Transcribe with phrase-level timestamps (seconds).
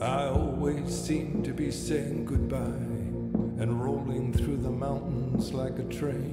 [0.00, 2.60] I always seem to be saying goodbye
[3.60, 6.32] and rolling through the mountains like a train.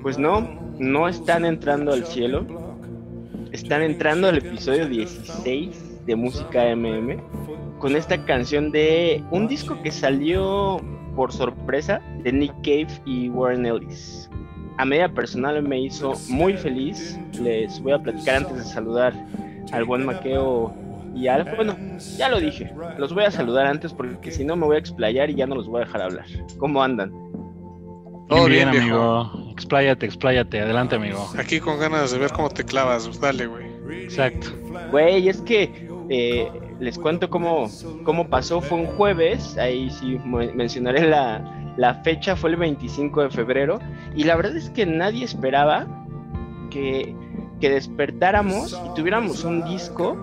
[0.00, 0.42] Pues no,
[0.78, 2.46] no están entrando al cielo.
[3.50, 7.20] Están entrando al episodio 16 de Música MM
[7.80, 10.80] con esta canción de un disco que salió
[11.18, 14.30] por sorpresa de Nick Cave y Warren Ellis.
[14.76, 17.18] A media personal me hizo muy feliz.
[17.42, 19.12] Les voy a platicar antes de saludar
[19.72, 20.72] al buen Maqueo
[21.16, 21.42] y al.
[21.56, 21.76] Bueno,
[22.16, 22.72] ya lo dije.
[22.98, 25.56] Los voy a saludar antes porque si no me voy a explayar y ya no
[25.56, 26.26] los voy a dejar hablar.
[26.56, 27.10] ¿Cómo andan?
[28.28, 29.28] Todo bien, amigo.
[29.50, 30.60] Expláyate, expláyate.
[30.60, 31.28] Adelante, amigo.
[31.36, 33.20] Aquí con ganas de ver cómo te clavas.
[33.20, 33.66] Dale, güey.
[34.04, 34.50] Exacto.
[34.92, 36.48] Güey, es que eh,
[36.80, 37.68] les cuento cómo,
[38.04, 38.60] cómo pasó.
[38.60, 43.78] Fue un jueves, ahí sí me- mencionaré la, la fecha, fue el 25 de febrero.
[44.14, 45.86] Y la verdad es que nadie esperaba
[46.70, 47.14] que,
[47.60, 50.16] que despertáramos y tuviéramos un disco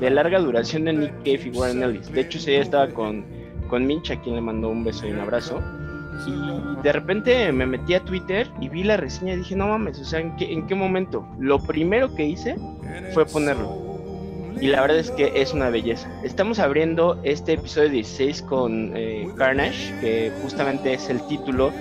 [0.00, 2.10] de larga duración de Nick Cave y Warren Ellis.
[2.12, 3.24] De hecho, ese día estaba con,
[3.68, 5.60] con Mitch, a quien le mandó un beso y un abrazo.
[6.26, 9.98] Y de repente me metí a Twitter y vi la reseña y dije, no mames,
[9.98, 11.26] o sea, ¿en qué, en qué momento?
[11.38, 12.56] Lo primero que hice
[13.14, 13.91] fue ponerlo.
[14.60, 16.08] Y la verdad es que es una belleza.
[16.22, 21.72] Estamos abriendo este episodio 16 con eh, Carnage, que justamente es el título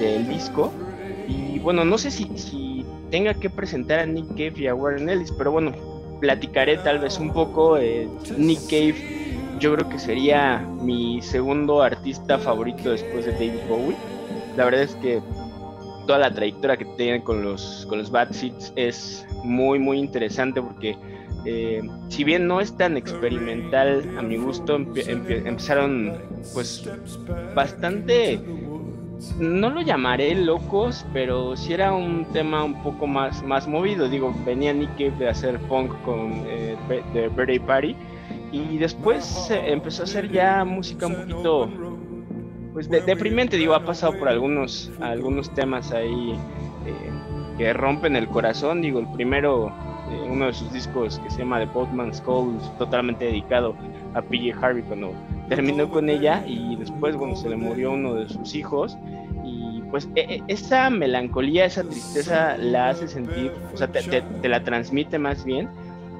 [0.00, 0.72] del disco.
[1.28, 5.08] Y bueno, no sé si, si tenga que presentar a Nick Cave y a Warren
[5.08, 5.72] Ellis, pero bueno,
[6.20, 7.78] platicaré tal vez un poco.
[7.78, 8.94] Eh, Nick Cave
[9.58, 13.96] yo creo que sería mi segundo artista favorito después de David Bowie.
[14.56, 15.20] La verdad es que
[16.06, 20.62] toda la trayectoria que tiene con los, con los Bad Seeds es muy, muy interesante
[20.62, 20.96] porque
[21.46, 26.18] eh, si bien no es tan experimental a mi gusto, empe- empe- empezaron
[26.52, 26.88] pues
[27.54, 28.40] bastante,
[29.38, 34.08] no lo llamaré locos, pero sí era un tema un poco más, más movido.
[34.08, 36.76] Digo, venía Nick Cave de hacer punk con eh,
[37.12, 37.96] The Birthday Party
[38.52, 41.68] y después eh, empezó a hacer ya música un poquito
[42.72, 46.32] pues de- deprimente, digo, ha pasado por algunos, algunos temas ahí
[46.86, 47.10] eh,
[47.56, 49.72] que rompen el corazón, digo, el primero,
[50.10, 53.74] eh, uno de sus discos que se llama The Boatman's Call, totalmente dedicado
[54.14, 55.12] a PJ Harvey cuando
[55.48, 58.96] terminó con ella y después, bueno, se le murió uno de sus hijos
[59.44, 64.22] y pues e- e- esa melancolía, esa tristeza la hace sentir, o sea, te, te-
[64.22, 65.68] te la transmite más bien.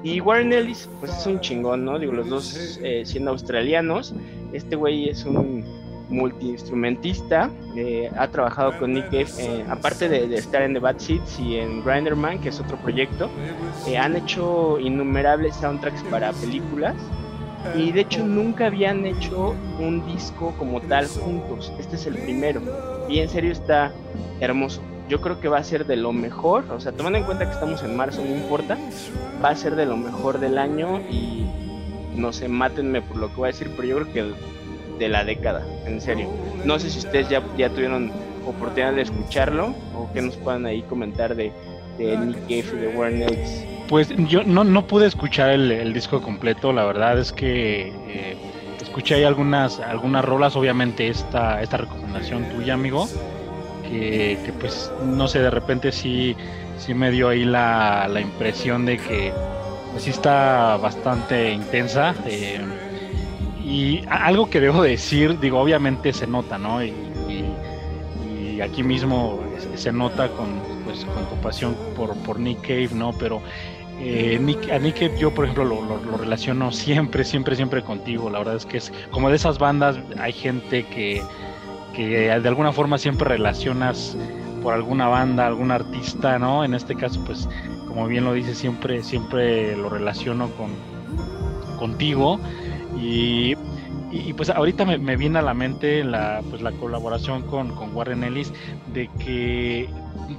[0.03, 1.97] Y Warren Ellis, pues es un chingón, ¿no?
[1.99, 4.13] Digo, los dos eh, siendo australianos,
[4.53, 5.65] este güey es un
[6.09, 11.39] multiinstrumentista, eh, ha trabajado con Nick Cave, eh, aparte de, estar en The Bad Seeds
[11.39, 13.29] y en Grinderman, que es otro proyecto,
[13.87, 16.95] eh, han hecho innumerables soundtracks para películas
[17.75, 22.61] y de hecho nunca habían hecho un disco como tal juntos, este es el primero
[23.09, 23.91] y en serio está
[24.39, 24.81] hermoso.
[25.09, 27.51] Yo creo que va a ser de lo mejor, o sea, tomando en cuenta que
[27.51, 28.77] estamos en marzo, no importa,
[29.43, 31.45] va a ser de lo mejor del año y
[32.15, 34.33] no sé, mátenme por lo que voy a decir, pero yo creo que
[34.97, 36.29] de la década, en serio.
[36.65, 38.11] No sé si ustedes ya, ya tuvieron
[38.45, 41.51] oportunidad de escucharlo o que nos puedan ahí comentar de,
[41.97, 43.65] de Nick Cave de Warren Ellis.
[43.87, 48.35] Pues yo no, no pude escuchar el, el disco completo, la verdad es que eh,
[48.81, 53.07] escuché ahí algunas, algunas rolas, obviamente esta, esta recomendación tuya, amigo,
[53.89, 56.35] que, que, pues no sé, de repente sí,
[56.77, 59.31] sí me dio ahí la, la impresión de que
[59.91, 62.13] pues, sí está bastante intensa.
[62.25, 62.59] eh,
[63.67, 66.83] y algo que debo decir, digo, obviamente se nota, ¿no?
[66.83, 66.93] Y,
[68.63, 69.39] aquí mismo
[69.75, 70.47] se- nota con,
[70.83, 73.11] pues, con tu pasión por, por Nick Cave, ¿no?
[73.13, 73.39] Pero
[73.99, 77.83] eh, Nick, a Nick Cave yo, por ejemplo, lo, lo- lo relaciono siempre, siempre, siempre
[77.83, 78.29] contigo.
[78.31, 81.21] La verdad es que es como de esas bandas, hay gente que,
[81.95, 82.07] que
[82.39, 84.17] de alguna forma siempre relacionas
[84.63, 86.63] por alguna banda, algún artista, ¿no?
[86.63, 87.47] En este caso, pues,
[87.87, 90.71] como bien lo dice, siempre, siempre lo relaciono con
[91.77, 92.39] contigo.
[92.99, 93.55] Y,
[94.11, 97.95] y, pues ahorita me, me viene a la mente la, pues, la colaboración con, con
[97.95, 98.51] Warren Ellis,
[98.93, 99.89] de que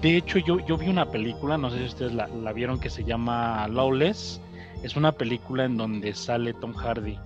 [0.02, 2.90] de hecho yo, yo vi una película, no sé si ustedes la, la vieron, que
[2.90, 4.40] se llama Lawless.
[4.82, 7.19] Es una película en donde sale Tom Hardy,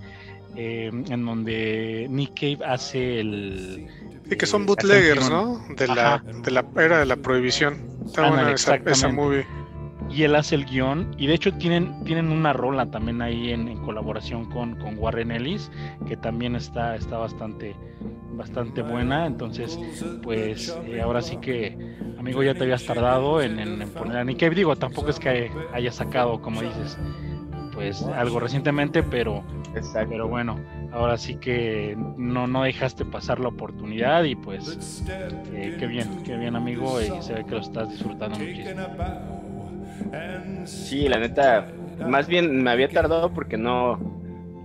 [0.56, 3.86] eh, en donde Nick Cave hace el...
[4.28, 5.62] Sí, que son bootleggers, ¿no?
[5.76, 7.78] De la, de la era de la prohibición.
[8.06, 9.44] Está buena esa, esa movie.
[10.10, 13.68] Y él hace el guion y de hecho tienen, tienen una rola también ahí en,
[13.68, 15.70] en colaboración con, con Warren Ellis
[16.06, 17.74] que también está, está bastante,
[18.32, 19.78] bastante buena entonces
[20.22, 21.76] pues eh, ahora sí que
[22.18, 25.50] amigo ya te habías tardado en, en- en poner a Nick digo tampoco es que
[25.72, 26.98] haya sacado como dices
[27.72, 29.42] pues algo recientemente pero
[29.74, 30.10] Exacto.
[30.10, 30.58] pero bueno
[30.92, 34.78] ahora sí que no, no dejaste pasar la oportunidad y pues
[35.54, 38.82] eh, qué bien, qué bien amigo y se ve que lo estás disfrutando muchísimo.
[40.64, 41.68] Sí, la neta,
[42.08, 43.98] más bien me había tardado porque no,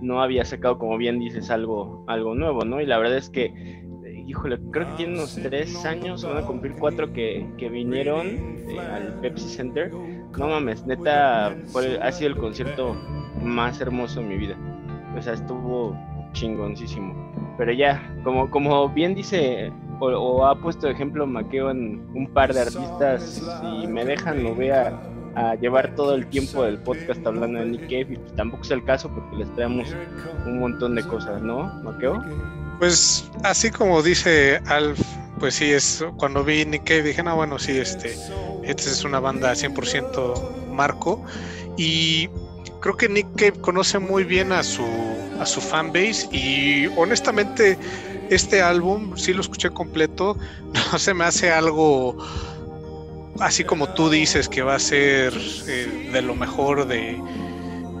[0.00, 2.80] no había sacado, como bien dices, algo, algo nuevo, ¿no?
[2.80, 3.82] Y la verdad es que,
[4.26, 9.14] híjole, creo que tiene unos tres años, van a cumplir cuatro que, vinieron eh, al
[9.20, 9.90] Pepsi Center.
[9.92, 12.94] No mames, neta, fue, ha sido el concierto
[13.42, 14.56] más hermoso de mi vida.
[15.16, 15.96] O sea, estuvo
[16.32, 17.14] chingoncísimo.
[17.56, 22.60] Pero ya, como, como bien dice o, ha puesto ejemplo Maqueo en un par de
[22.60, 24.98] artistas, si me dejan lo vea
[25.60, 28.84] llevar todo el tiempo del podcast hablando de Nick Cave y pues tampoco es el
[28.84, 29.88] caso porque les traemos
[30.46, 32.22] un montón de cosas, ¿no, Maqueo?
[32.78, 35.00] Pues así como dice Alf,
[35.38, 38.16] pues sí, es cuando vi Nick Cave dije, no, bueno, sí, este,
[38.64, 41.24] esta es una banda 100% Marco
[41.76, 42.28] y
[42.80, 44.86] creo que Nick Cave conoce muy bien a su,
[45.40, 47.78] a su fanbase y honestamente
[48.30, 50.36] este álbum, sí lo escuché completo,
[50.92, 52.16] no se me hace algo
[53.40, 55.32] así como tú dices que va a ser
[55.66, 57.20] eh, de lo mejor de,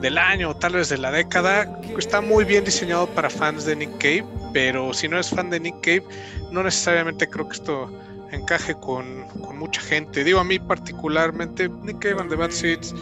[0.00, 3.98] del año, tal vez de la década, está muy bien diseñado para fans de Nick
[3.98, 6.04] Cave, pero si no eres fan de Nick Cave,
[6.50, 7.90] no necesariamente creo que esto
[8.30, 10.22] encaje con, con mucha gente.
[10.24, 12.94] Digo, a mí particularmente, Nick Cave and the Bad Seeds,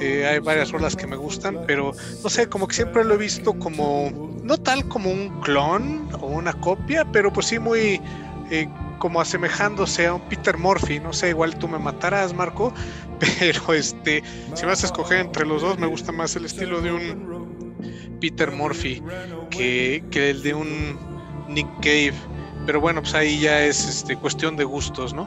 [0.00, 1.92] eh, hay varias rolas que me gustan, pero
[2.22, 4.10] no sé, como que siempre lo he visto como,
[4.42, 8.00] no tal como un clon o una copia, pero pues sí muy...
[8.50, 8.68] Eh,
[9.02, 12.72] como asemejándose a un Peter Murphy, no sé, igual tú me matarás, Marco,
[13.18, 14.22] pero este,
[14.54, 17.74] si vas a escoger entre los dos, me gusta más el estilo de un
[18.20, 19.02] Peter Murphy
[19.50, 20.96] que, que el de un
[21.48, 22.14] Nick Cave,
[22.64, 25.26] pero bueno, pues ahí ya es este, cuestión de gustos, ¿no?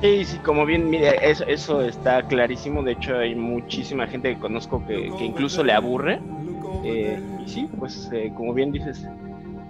[0.00, 2.82] Sí, sí, como bien, mira, eso, está clarísimo.
[2.82, 6.18] De hecho, hay muchísima gente que conozco que, que incluso le aburre.
[6.84, 9.06] Eh, y sí, pues eh, como bien dices,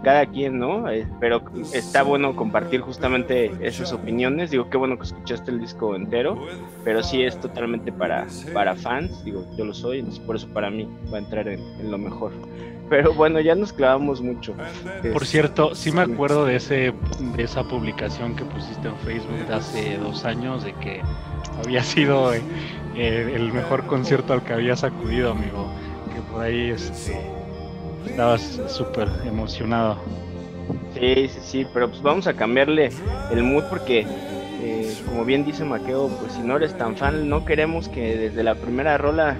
[0.06, 0.88] cada quien, ¿no?
[0.88, 1.42] Eh, pero
[1.72, 4.52] está bueno compartir justamente esas opiniones.
[4.52, 6.46] Digo, qué bueno que escuchaste el disco entero,
[6.84, 8.24] pero sí es totalmente para,
[8.54, 9.24] para fans.
[9.24, 11.98] Digo, yo lo soy, entonces por eso para mí va a entrar en, en lo
[11.98, 12.30] mejor.
[12.88, 14.54] Pero bueno, ya nos clavamos mucho.
[15.12, 16.94] Por cierto, sí me acuerdo de ese
[17.34, 21.00] de esa publicación que pusiste en Facebook de hace dos años de que
[21.64, 22.42] había sido eh,
[22.94, 25.66] el mejor concierto al que habías acudido, amigo.
[26.14, 27.35] Que por ahí este,
[28.06, 29.98] estabas súper emocionado.
[30.94, 32.90] Sí, sí, sí, pero pues vamos a cambiarle
[33.30, 34.06] el mood porque,
[34.62, 38.42] eh, como bien dice Maqueo, pues si no eres tan fan, no queremos que desde
[38.42, 39.36] la primera rola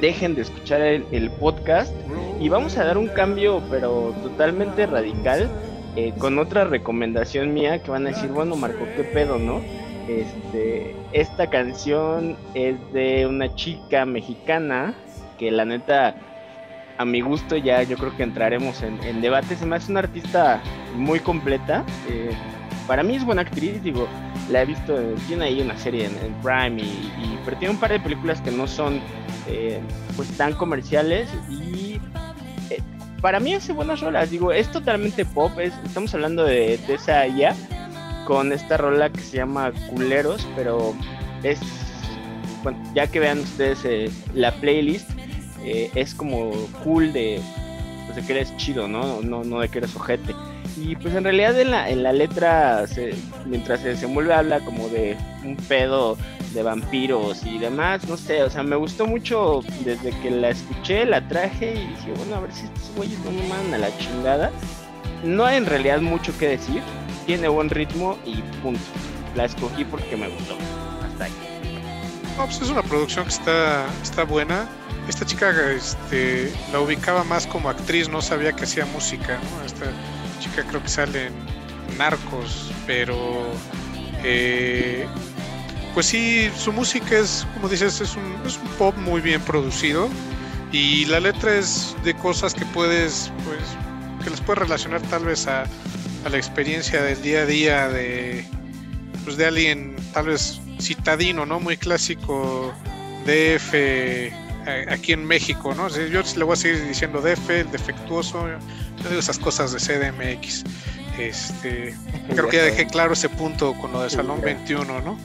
[0.00, 1.94] dejen de escuchar el, el podcast
[2.40, 5.48] y vamos a dar un cambio, pero totalmente radical,
[5.96, 9.62] eh, con otra recomendación mía que van a decir, bueno, Marco, ¿qué pedo, no?
[10.08, 14.94] Este, esta canción es de una chica mexicana
[15.38, 16.16] que la neta
[16.98, 19.56] a mi gusto ya yo creo que entraremos en, en debate.
[19.56, 20.60] Se me una artista
[20.94, 21.84] muy completa.
[22.08, 22.30] eh,
[22.86, 24.06] para mí es buena actriz, digo,
[24.48, 24.96] la he visto,
[25.26, 28.68] tiene ahí una serie en, Prime, y, pero tiene un par de películas que no
[28.68, 29.00] son
[29.48, 29.80] eh,
[30.14, 32.00] pues tan comerciales y
[32.70, 32.80] eh,
[33.20, 34.30] para mí hace buenas rolas.
[34.30, 37.56] Digo, es totalmente pop, es- estamos hablando de, de esa IA
[38.24, 40.94] con esta rola que se llama Culeros, pero
[41.42, 41.58] es,
[42.94, 45.10] ya que vean ustedes la playlist,
[45.66, 46.52] eh, es como
[46.84, 47.40] cool de,
[48.06, 49.20] pues, de que eres chido, ¿no?
[49.22, 49.44] ¿no?
[49.44, 50.34] No de que eres ojete.
[50.78, 53.14] Y pues en realidad en la, en la letra, se-
[53.46, 56.16] mientras se desenvuelve, habla como de un pedo
[56.54, 61.04] de vampiros y demás, no sé, o sea, me gustó mucho desde que la escuché,
[61.04, 63.98] la traje y dije, bueno, a ver si estos güeyes no me mandan a la
[63.98, 64.50] chingada.
[65.24, 66.82] No hay en realidad mucho que decir,
[67.26, 68.80] tiene buen ritmo y punto.
[69.34, 70.56] La escogí porque me gustó.
[71.06, 71.32] Hasta ahí.
[72.38, 74.68] No, pues es una producción que está, está buena.
[75.08, 79.38] Esta chica este, la ubicaba más como actriz, no sabía que hacía música.
[79.52, 79.64] ¿no?
[79.64, 79.86] Esta
[80.40, 83.46] chica creo que sale en Narcos, pero
[84.24, 85.06] eh,
[85.94, 90.08] pues sí, su música es, como dices, es un, es un pop muy bien producido
[90.72, 93.60] y la letra es de cosas que puedes, pues,
[94.24, 95.62] que las puedes relacionar tal vez a,
[96.24, 98.44] a la experiencia del día a día de,
[99.24, 101.60] pues, de alguien tal vez citadino, ¿no?
[101.60, 102.74] Muy clásico
[103.24, 104.45] DF
[104.88, 105.88] aquí en México, ¿no?
[105.88, 110.64] Yo le voy a seguir diciendo DF, el defectuoso, yo digo esas cosas de CDMX.
[111.18, 111.94] Este,
[112.28, 115.18] creo que ya dejé claro ese punto con lo de Salón 21, ¿no?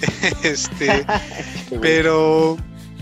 [0.42, 1.06] este,
[1.80, 2.58] pero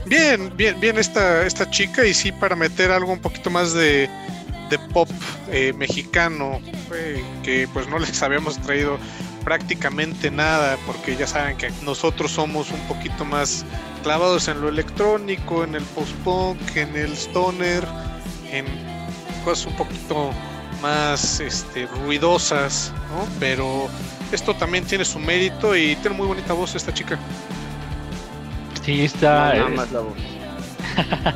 [0.07, 4.09] bien, bien, bien esta, esta chica y sí para meter algo un poquito más de,
[4.71, 5.09] de pop
[5.51, 6.61] eh, mexicano,
[6.95, 8.99] eh, que pues no les habíamos traído
[9.47, 13.65] prácticamente nada, porque ya saben que nosotros somos un poquito más
[14.03, 17.87] clavados en lo electrónico, en el post-punk, en el stoner,
[18.51, 18.67] en
[19.45, 20.33] cosas un poquito
[20.83, 23.25] más este, ruidosas, ¿no?
[23.39, 23.87] Pero
[24.33, 27.17] esto también tiene su mérito y tiene muy bonita voz esta chica.
[28.85, 29.55] Sí, está.
[29.55, 30.17] No, nada es- más la voz.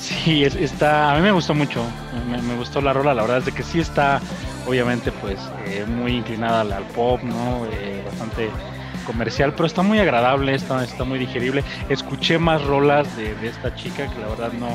[0.00, 1.82] Sí, es- está, a mí me gustó mucho,
[2.28, 4.20] me, me gustó la rola, la verdad es de que sí está,
[4.66, 7.66] obviamente, pues, eh, muy inclinada al, pop, ¿no?
[7.66, 8.50] Eh, bastante
[9.06, 11.62] comercial, pero está muy agradable, está, está muy digerible.
[11.88, 14.70] Escuché más rolas de, de esta chica que la verdad no,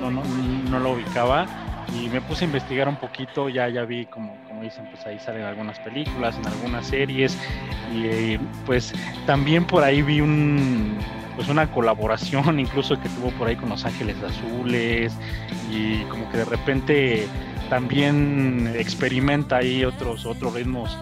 [0.00, 0.22] no, no,
[0.70, 1.46] no lo ubicaba
[1.94, 5.18] y me puse a investigar un poquito, ya, ya vi como, como dicen, pues ahí
[5.18, 7.36] salen algunas películas, en algunas series
[7.94, 8.92] y eh, pues
[9.26, 10.98] también por ahí vi un
[11.36, 15.12] pues una colaboración incluso que tuvo por ahí con Los Ángeles Azules
[15.70, 17.28] y como que de repente
[17.68, 20.96] también experimenta ahí otros otros ritmos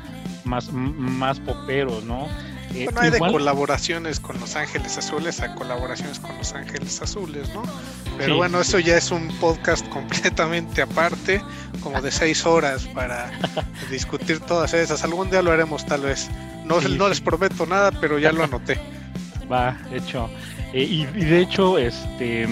[0.44, 2.28] más más poperos, ¿no?
[2.75, 7.49] Eh, Bueno, hay de colaboraciones con Los Ángeles Azules a colaboraciones con Los Ángeles Azules,
[7.54, 7.62] ¿no?
[8.18, 11.40] Pero Sí, bueno, sí, eso ya es un podcast completamente aparte,
[11.80, 13.30] como de seis horas para
[13.90, 15.04] discutir todas esas.
[15.04, 16.28] Algún día lo haremos tal vez.
[16.64, 18.78] No, Sí, no les prometo nada, pero ya lo anoté.
[19.50, 20.28] Va, hecho.
[20.73, 22.49] Eh, y, y de hecho, este,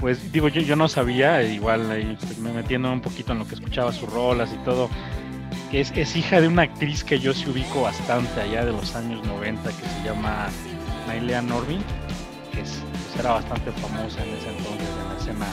[0.00, 3.54] pues digo, yo, yo no sabía, igual ahí, me metiendo un poquito en lo que
[3.54, 4.88] escuchaba sus rolas y todo,
[5.70, 8.94] que es, es hija de una actriz que yo sí ubico bastante allá de los
[8.94, 10.46] años 90, que se llama
[11.06, 11.82] Nailea Norvin,
[12.52, 12.78] que es,
[13.12, 15.46] pues, era bastante famosa en ese entonces en la escena.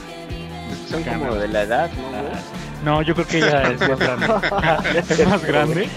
[0.90, 1.20] Son mexicana.
[1.28, 2.18] como de la edad, ¿no?
[2.18, 2.40] Ah,
[2.84, 4.28] No, yo creo que ella es más grande,
[5.10, 5.90] es más grande,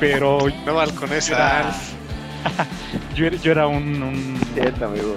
[0.00, 1.92] pero No balconesa, Era- Alf.
[3.14, 5.14] yo, era- yo era un, un, Cierto, amigo.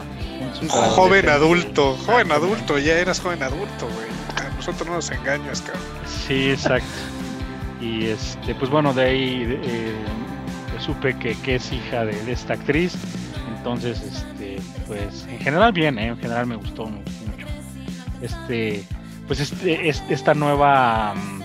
[0.70, 4.08] Joven adulto, joven adulto, ya eras joven adulto, güey.
[4.48, 5.84] A nosotros no nos engañas, cabrón.
[6.28, 6.88] Sí, exacto.
[7.82, 9.94] Y este, pues bueno, de ahí eh,
[10.80, 12.94] supe que, que es hija de, de esta actriz.
[13.58, 16.08] Entonces, este, pues en general bien, ¿eh?
[16.08, 17.48] en general me gustó, me gustó mucho.
[18.22, 18.84] Este,
[19.28, 21.42] pues este, es- esta nueva, mm,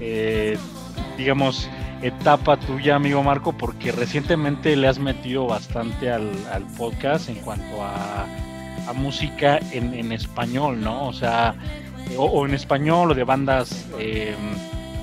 [0.00, 0.58] eh,
[1.18, 1.68] digamos,
[2.02, 7.82] etapa tuya, amigo Marco, porque recientemente le has metido bastante al, al podcast en cuanto
[7.82, 8.24] a,
[8.88, 11.08] a música en, en español, ¿no?
[11.08, 11.54] O sea,
[12.16, 14.34] o, en español o de bandas eh,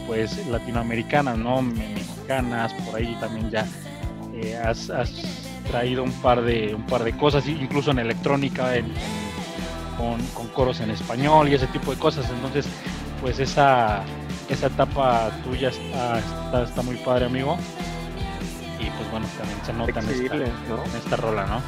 [0.07, 1.61] pues latinoamericanas, ¿no?
[1.61, 3.65] Me- Mexicanas, por ahí también ya
[4.33, 5.11] eh, has, has
[5.69, 9.27] traído un par de un par de cosas, incluso en electrónica, en- en-
[9.97, 12.29] con, con coros en español y ese tipo de cosas.
[12.29, 12.67] Entonces,
[13.21, 14.03] pues esa
[14.49, 17.57] esa etapa tuya está, está, está muy padre, amigo.
[18.79, 21.61] Y pues bueno, también se nota en esta, en esta rola, ¿no?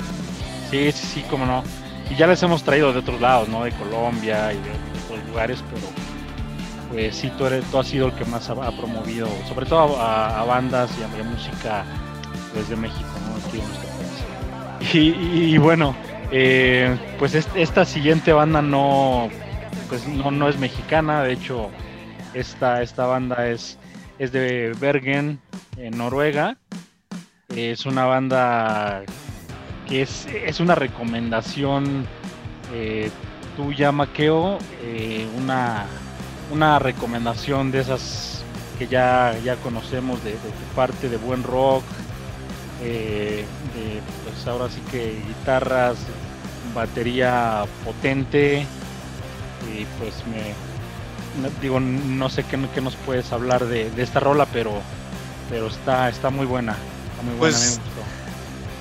[0.70, 1.64] Sí, sí, sí, cómo no.
[2.10, 3.64] Y ya les hemos traído de otros lados, ¿no?
[3.64, 4.72] De Colombia y de
[5.06, 5.88] otros lugares, pero
[6.92, 10.00] pues sí, tú, eres, tú has sido el que más ha, ha promovido, sobre todo
[10.00, 11.84] a, a bandas y a, música
[12.56, 13.48] desde México, ¿no?
[13.48, 14.94] Aquí en nuestro país.
[14.94, 15.96] Y, y- y bueno,
[16.32, 19.30] eh, pues est- esta siguiente banda no,
[19.88, 21.70] pues no, no es mexicana, de hecho,
[22.34, 23.78] esta, esta banda es,
[24.18, 25.40] es de Bergen,
[25.78, 26.58] en Noruega.
[27.56, 29.04] Es una banda
[29.88, 32.06] que es, es una recomendación
[32.74, 33.10] eh,
[33.56, 35.86] tuya, Maqueo, eh, una,
[36.52, 38.44] una recomendación de esas
[38.78, 41.84] que ya, ya conocemos de, tu parte de buen rock,
[42.82, 43.46] eh,
[43.76, 45.98] de, pues ahora sí que guitarras,
[46.74, 48.66] batería potente,
[49.76, 50.54] y pues me
[51.62, 54.82] digo no sé qué, qué nos puedes hablar de, de esta rola, pero
[55.50, 56.74] pero está está muy buena,
[57.12, 57.80] está muy buena, Pues,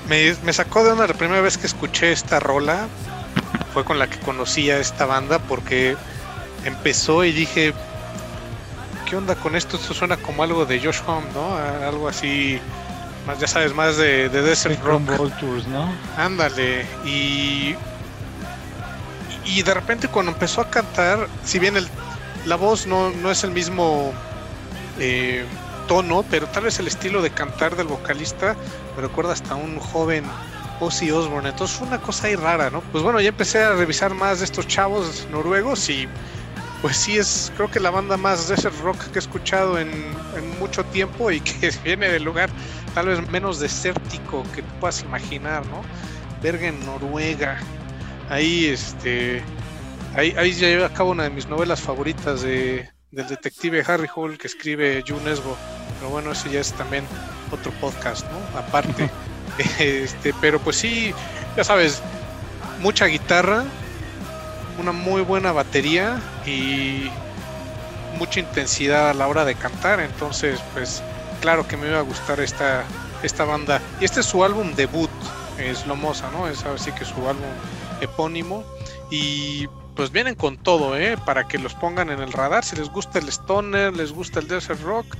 [0.09, 0.35] me.
[0.45, 2.89] Me, sacó de una la primera vez que escuché esta rola.
[3.75, 5.97] Fue con la que conocí a esta banda porque
[6.65, 7.75] empezó y dije,
[9.09, 9.77] ¿qué onda con esto?
[9.77, 11.57] Esto suena como algo de Josh Home, ¿no?
[11.87, 12.59] Algo así,
[13.27, 15.03] más ya sabes, más de, de Desert Rock.
[15.17, 15.93] Vultures, ¿no?
[16.17, 17.75] Ándale, y,
[19.45, 21.89] y de repente cuando empezó a cantar, si bien el,
[22.49, 24.13] la voz no, no es el mismo
[24.99, 25.45] eh,
[25.87, 28.57] tono, pero tal vez el estilo de cantar del vocalista
[28.97, 30.25] me recuerda hasta un joven
[30.81, 32.81] Ozzy Osbourne, entonces fue una cosa ahí rara, ¿no?
[32.91, 36.09] Pues bueno, ya empecé a revisar más de estos chavos noruegos y
[36.81, 40.17] pues sí es creo que la banda más desert rock que he escuchado en,
[40.59, 42.49] mucho tiempo y que viene del lugar
[42.95, 45.83] tal vez menos desértico que puedas imaginar, ¿no?
[46.43, 47.59] Bergen, Noruega.
[48.31, 49.43] Ahí, este,
[50.15, 54.09] ahí, ahí ya llevé a cabo una de mis novelas favoritas de, del detective Harry
[54.15, 55.57] Hole que escribe June Nesbo.
[55.99, 57.05] Pero bueno, ese ya es también
[57.51, 58.59] otro podcast, ¿no?
[58.59, 59.11] Aparte.
[59.79, 61.13] este, pero pues sí,
[61.57, 62.03] ya sabes,
[62.81, 63.65] mucha guitarra,
[64.79, 67.11] una muy buena batería y
[68.19, 70.01] mucha intensidad a la hora de cantar.
[70.01, 71.03] Entonces, pues
[71.41, 72.85] claro que me iba a gustar esta,
[73.23, 73.81] esta banda.
[74.01, 75.11] Y este es su álbum debut,
[75.59, 76.49] es Lomosa, ¿no?
[76.49, 77.51] Es así que su álbum
[78.01, 78.65] epónimo.
[79.11, 79.67] Y
[79.99, 81.17] pues vienen con todo, ¿eh?
[81.27, 82.65] Para que los pongan en el radar.
[82.65, 85.17] Si les gusta el Stoner, les gusta el Desert Rock,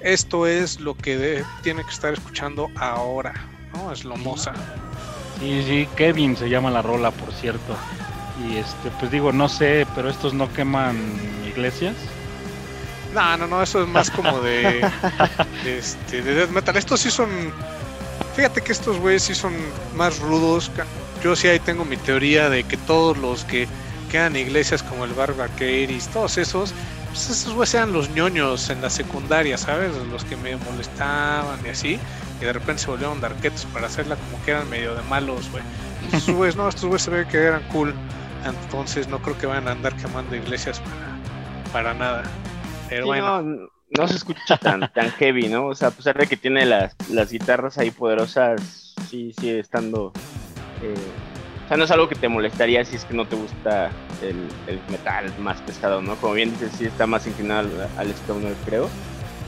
[0.00, 3.34] esto es lo que tiene que estar escuchando ahora,
[3.72, 3.92] ¿no?
[3.92, 4.52] Es Lomosa.
[5.38, 7.76] Sí, sí, Kevin se llama la rola, por cierto.
[8.44, 10.96] Y este, pues digo, no sé, pero estos no queman
[11.46, 11.94] iglesias.
[13.14, 14.84] No, no, no, eso es más como de,
[15.64, 16.76] este, de death metal.
[16.76, 17.30] Estos sí son,
[18.34, 19.54] fíjate que estos güeyes sí son
[19.94, 20.68] más rudos.
[21.22, 23.68] Yo sí ahí tengo mi teoría de que todos los que
[24.06, 26.72] quedan iglesias como el Barbaqueiris, todos esos,
[27.08, 29.92] pues esos güeyes eran los ñoños en la secundaria, ¿sabes?
[30.10, 31.98] Los que me molestaban y así.
[32.40, 35.62] Y de repente se volvieron darquetos para hacerla como que eran medio de malos, güey.
[36.12, 37.94] Estos güeyes, no, estos güeyes se ve que eran cool.
[38.44, 42.22] Entonces no creo que vayan a andar quemando iglesias para, para nada.
[42.88, 43.70] Pero bueno.
[43.96, 45.66] No, se escucha tan, tan heavy, ¿no?
[45.66, 50.12] O sea, a pesar de que tiene las, las guitarras ahí poderosas, sí sigue estando.
[50.82, 50.94] Eh,
[51.66, 53.90] o sea, no es algo que te molestaría si es que no te gusta
[54.22, 56.14] el, el metal más pesado, ¿no?
[56.14, 58.88] Como bien dices, sí está más inclinado al, stoner, creo.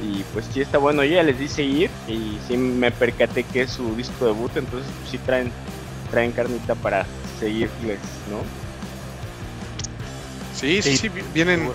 [0.02, 3.62] Y pues sí está bueno, yo ya les di seguir y sí me percaté que
[3.62, 5.52] es su disco debut, entonces pues, sí traen,
[6.10, 7.06] traen carnita para
[7.38, 8.42] seguirles, ¿no?
[10.56, 11.70] Sí, sí, sí, vienen,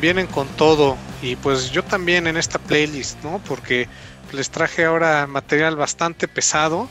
[0.00, 0.96] vienen con todo.
[1.22, 3.40] Y pues yo también en esta playlist, ¿no?
[3.46, 3.86] Porque
[4.32, 6.88] les traje ahora material bastante pesado.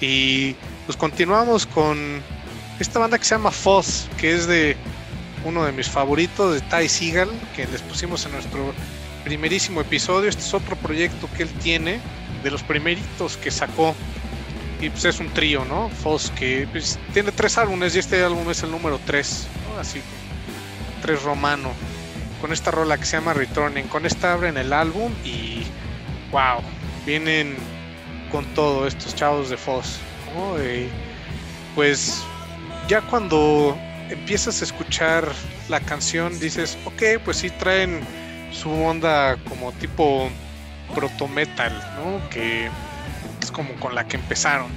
[0.00, 0.54] Y
[0.90, 2.20] pues continuamos con
[2.80, 4.76] esta banda que se llama Foz, que es de
[5.44, 8.74] uno de mis favoritos, de Ty Seagal, que les pusimos en nuestro
[9.22, 10.28] primerísimo episodio.
[10.28, 12.00] Este es otro proyecto que él tiene,
[12.42, 13.94] de los primeritos que sacó.
[14.80, 15.90] Y pues es un trío, ¿no?
[15.90, 19.46] Foz, que pues, tiene tres álbumes y este álbum es el número tres.
[19.78, 20.02] Así
[21.02, 21.70] 3 romano
[22.40, 23.86] con esta rola que se llama Returning.
[23.86, 25.62] Con esta abren el álbum y
[26.32, 26.60] wow,
[27.06, 27.54] vienen
[28.32, 30.00] con todo estos chavos de Foz.
[31.74, 32.22] Pues
[32.88, 33.76] ya cuando
[34.08, 35.24] empiezas a escuchar
[35.68, 38.00] la canción dices, ok, pues sí traen
[38.52, 40.28] su onda como tipo
[40.94, 42.28] proto metal, ¿no?
[42.30, 42.68] Que
[43.42, 44.68] es como con la que empezaron.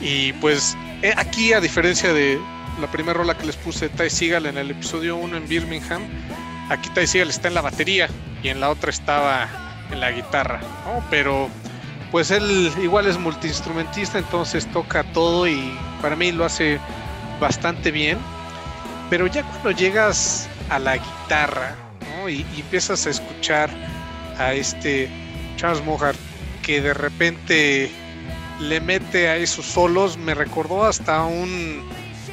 [0.00, 2.38] Y pues eh, aquí a diferencia de,
[2.80, 6.02] la primera rola que les puse, Ty Seagal, en el episodio 1 en Birmingham.
[6.70, 8.08] Aquí Ty Seagal está en la batería
[8.42, 9.48] y en la otra estaba
[9.90, 10.60] en la guitarra,
[11.10, 11.50] Pero
[12.12, 16.78] pues él igual es multiinstrumentista, entonces toca todo y para mí lo hace
[17.40, 18.18] bastante bien.
[19.08, 21.74] Pero ya cuando llegas a la guitarra
[22.28, 23.70] y, empiezas a escuchar
[24.38, 25.08] a este
[25.56, 26.18] Charles Mohart
[26.62, 27.90] que de repente
[28.60, 31.82] le mete a esos solos, me recordó hasta un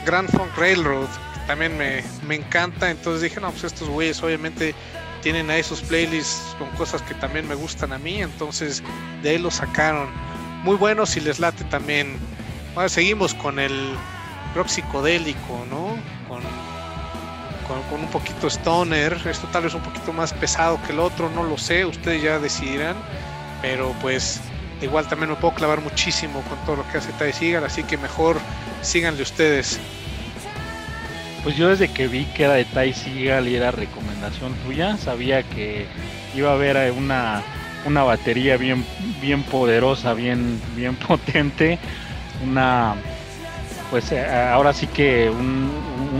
[0.05, 1.07] Grand Funk Railroad,
[1.47, 2.91] también me, encanta.
[2.91, 4.75] Entonces dije, no, pues estos güeyes obviamente
[5.21, 8.21] tienen ahí sus playlists con cosas que también me gustan a mí.
[8.21, 8.83] Entonces
[9.21, 10.09] de ahí lo sacaron.
[10.63, 12.17] Muy bueno si les late también.
[12.75, 13.95] Ahora seguimos con el
[14.55, 15.97] rock psicodélico, ¿no?
[16.27, 16.41] Con,
[17.89, 19.19] con, un poquito stoner.
[19.25, 21.85] Esto tal vez un poquito más pesado que el otro, no lo sé.
[21.85, 22.95] Ustedes ya decidirán.
[23.61, 24.39] Pero pues
[24.81, 27.97] igual también me puedo clavar muchísimo con todo lo que hace Ty Seagal, así que
[27.97, 28.37] mejor
[28.81, 29.79] síganle ustedes.
[31.49, 35.41] Pues yo desde que vi que era de Ty Seagal y era recomendación tuya, sabía
[35.41, 35.87] que
[36.35, 37.41] iba a haber una,
[37.87, 38.85] una batería bien,
[39.19, 41.79] bien poderosa, bien, bien potente,
[42.43, 42.93] una
[43.89, 45.31] pues eh, ahora sí que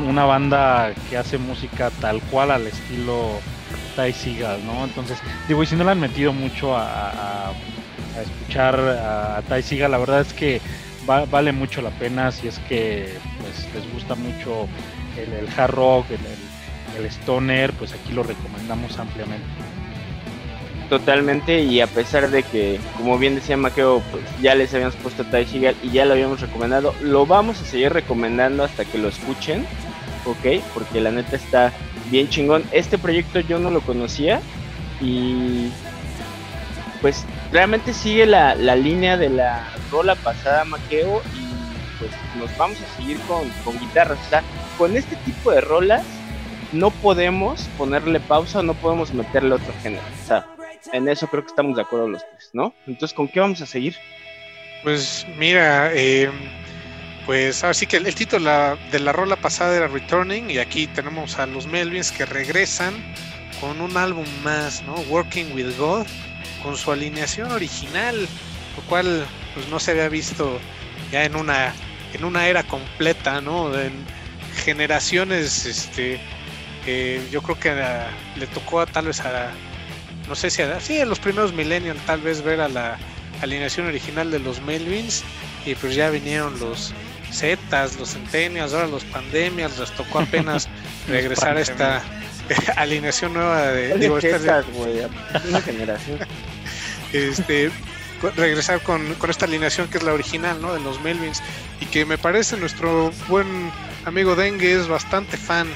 [0.08, 3.40] una banda que hace música tal cual al estilo
[3.96, 4.84] Ty Seagal, ¿no?
[4.84, 7.54] Entonces, digo, y si no le han metido mucho a,
[8.20, 10.60] escuchar a Ty Seagal, la verdad es que
[11.06, 14.68] vale mucho la pena si es que pues, les gusta mucho
[15.18, 16.06] el, hard rock,
[16.98, 19.48] el, stoner, pues aquí lo recomendamos ampliamente.
[20.90, 25.24] Totalmente, y a pesar de que, como bien decía Maqueo, pues ya les habíamos puesto
[25.24, 29.08] Ty Seagal y ya lo habíamos recomendado, lo vamos a seguir recomendando hasta que lo
[29.08, 29.66] escuchen,
[30.26, 30.64] ¿ok?
[30.74, 31.72] Porque la neta está
[32.10, 32.64] bien chingón.
[32.72, 34.42] Este proyecto yo no lo conocía
[35.00, 35.70] y
[37.02, 41.50] pues realmente sigue la, la línea de la rola pasada Maqueo y
[42.00, 44.18] pues nos vamos a seguir con, con guitarras.
[44.26, 44.30] O
[44.80, 46.04] con este tipo de rolas
[46.72, 50.04] no podemos ponerle pausa, no podemos meterle otro género.
[50.24, 50.48] O sea,
[50.94, 52.74] en eso creo que estamos de acuerdo los tres, ¿no?
[52.88, 53.96] Entonces, ¿con qué vamos a seguir?
[54.84, 56.32] Pues mira, eh,
[57.26, 61.46] pues así que el, título de la rola pasada era Returning y aquí tenemos a
[61.46, 62.94] los Melvins que regresan
[63.60, 64.94] con un álbum más, ¿no?
[65.10, 66.08] Working with God,
[66.64, 68.16] con su alineación original,
[68.78, 70.58] lo cual pues no se había visto
[71.12, 71.74] ya en una
[72.14, 73.70] en una era completa, ¿no?
[74.60, 76.20] Generaciones, este,
[77.32, 77.74] yo creo que
[78.40, 79.52] le tocó a, tal vez a,
[80.28, 82.98] no sé si a, sí, los primeros millennials tal vez ver a la
[83.42, 85.24] alineación original de los Melvins
[85.66, 86.94] y pues ya vinieron los,
[87.32, 90.68] Zetas, los Centennials, ahora los Pandemias, les tocó apenas
[91.08, 92.02] regresar a esta
[92.76, 94.64] alineación nueva de digo, esta,
[95.48, 96.20] una generación.
[97.14, 97.72] este
[98.36, 100.74] regresar con, con, esta alineación que es la original, ¿no?
[100.74, 101.42] De los Melvins
[101.80, 103.72] y que me parece nuestro buen
[104.06, 105.68] amigo Dengue es bastante fan.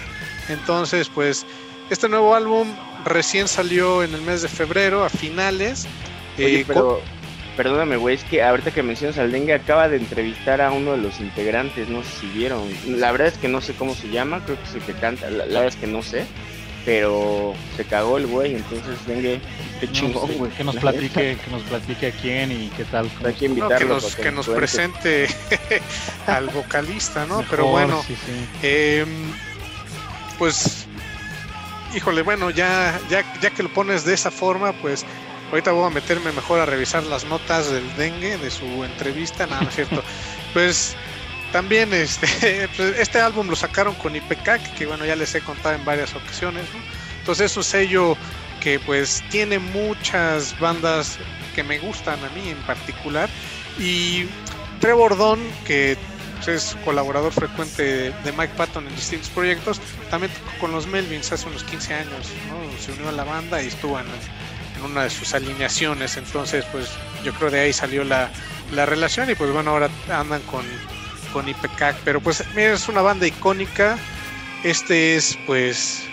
[0.49, 1.45] Entonces, pues
[1.89, 2.67] este nuevo álbum
[3.05, 5.87] recién salió en el mes de febrero, a finales.
[6.37, 7.01] eh, pero
[7.55, 10.97] perdóname, güey, es que ahorita que mencionas al dengue, acaba de entrevistar a uno de
[10.97, 12.63] los integrantes, no sé si vieron.
[12.87, 15.29] La verdad es que no sé cómo se llama, creo que es el que canta,
[15.29, 16.25] la, verdad es que no sé,
[16.85, 19.39] pero se cagó el güey, entonces dengue,
[19.79, 20.51] qué chingón, güey.
[20.51, 23.09] que nos platique, que nos platique a quién y qué tal.
[23.25, 23.99] Hay que invitarlo.
[24.21, 25.27] que nos, presente
[26.27, 27.43] al vocalista, ¿no?
[27.49, 28.03] pero bueno,
[28.61, 29.05] Eh,
[30.37, 30.87] pues,
[31.95, 35.05] híjole, bueno, ya, ya, ya que lo pones de esa forma, pues
[35.53, 39.61] Ahorita voy a meterme mejor a revisar las notas del dengue, de su entrevista, nada,
[39.61, 40.03] no es cierto.
[40.53, 40.95] Pues
[41.53, 45.75] también este, pues, este álbum lo sacaron con IPCAC, que bueno, ya les he contado
[45.75, 46.65] en varias ocasiones,
[47.19, 48.17] Entonces es un sello
[48.59, 51.19] que pues tiene muchas bandas
[51.53, 53.29] que me gustan a mí en particular.
[53.77, 54.25] Y
[54.79, 55.97] Trevor Don, que
[56.35, 61.47] pues, es colaborador frecuente de Mike Patton en distintos proyectos, también con los Melvins hace
[61.47, 62.31] unos 15 años,
[62.83, 64.05] Se unió a la banda y estuvo en
[64.83, 66.17] una de sus alineaciones.
[66.17, 66.89] Entonces, pues
[67.23, 68.31] yo creo de ahí salió la,
[68.71, 70.65] la relación y pues bueno, ahora andan con,
[71.33, 71.97] con IPCAC.
[72.05, 73.97] Pero pues mira, es una banda icónica.
[74.63, 76.05] Este es pues...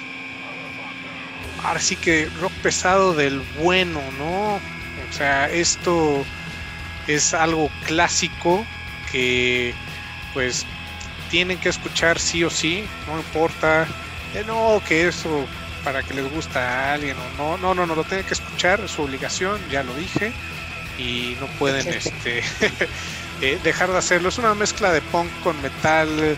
[1.62, 4.54] Ahora sí que rock pesado del bueno, ¿no?
[4.54, 6.24] O sea, esto
[7.06, 8.64] es algo clásico
[9.12, 9.74] que
[10.32, 10.64] pues
[11.30, 13.86] tienen que escuchar sí o sí, no importa,
[14.34, 15.46] eh, no, que eso
[15.84, 17.58] para que les gusta a alguien o no.
[17.58, 20.32] No, no, no, lo tienen que escuchar, es su obligación, ya lo dije,
[20.98, 22.42] y no pueden este,
[23.40, 24.28] eh, dejar de hacerlo.
[24.28, 26.36] Es una mezcla de punk con metal,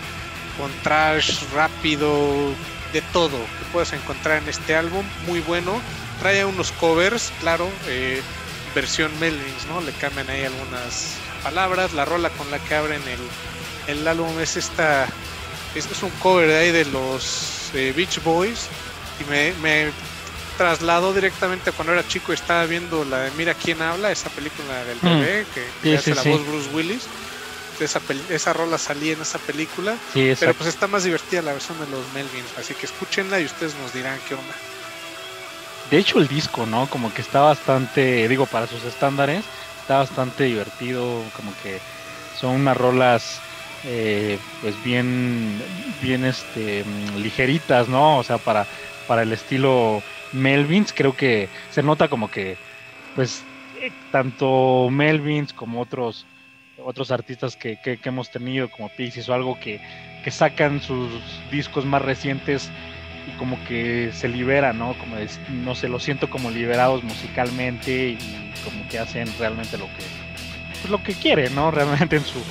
[0.58, 2.52] con trash rápido,
[2.92, 5.80] de todo que puedes encontrar en este álbum, muy bueno.
[6.20, 8.20] Trae unos covers, claro, eh,
[8.74, 9.80] versión Melvins, ¿no?
[9.80, 11.92] Le cambian ahí algunas palabras.
[11.94, 15.06] La rola con la que abren el, el álbum es esta.
[15.74, 18.68] Es un cover de ahí de los eh, Beach Boys
[19.20, 19.90] y me
[20.56, 24.84] trasladó directamente cuando era chico y estaba viendo la de Mira quién habla, esa película
[24.84, 25.20] del mm.
[25.20, 25.46] bebé
[25.82, 27.06] que, hace la voz Bruce Willis.
[27.80, 31.88] Esa, esa rola salía en esa película, pero pues está más divertida la versión de
[31.88, 34.54] los Melvins, así que escúchenla y ustedes nos dirán qué onda.
[35.90, 36.86] De hecho el disco, ¿no?
[36.88, 39.44] Como que está bastante, digo, para sus estándares,
[39.80, 41.80] está bastante divertido, como que
[42.38, 43.40] son unas rolas
[43.84, 45.60] eh, pues bien,
[46.00, 46.84] bien este,
[47.16, 48.18] ligeritas, ¿no?
[48.18, 48.64] O sea, para
[49.06, 52.56] para el estilo Melvins, creo que se nota como que,
[53.14, 53.44] pues,
[54.10, 56.26] tanto Melvins como otros
[56.84, 59.80] otros artistas que, que, hemos tenido, como Pixies o algo, que,
[60.24, 61.10] que, sacan sus
[61.50, 62.70] discos más recientes
[63.28, 64.94] y como que se liberan, ¿no?
[64.98, 65.16] Como
[65.64, 68.18] no sé, lo siento como liberados musicalmente y
[68.64, 70.04] como que hacen realmente lo que
[70.80, 71.70] pues, lo que quieren, ¿no?
[71.70, 72.42] Realmente en su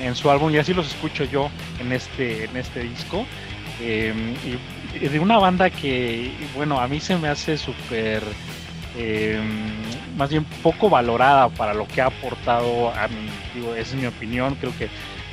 [0.00, 3.26] en su álbum y así los escucho yo en este en este disco
[3.80, 4.12] eh,
[4.44, 4.56] y
[5.00, 8.22] de una banda que, bueno, a mí se me hace súper,
[8.96, 9.40] eh,
[10.16, 14.06] más bien poco valorada para lo que ha aportado a mí, digo, esa es mi
[14.06, 14.88] opinión, creo que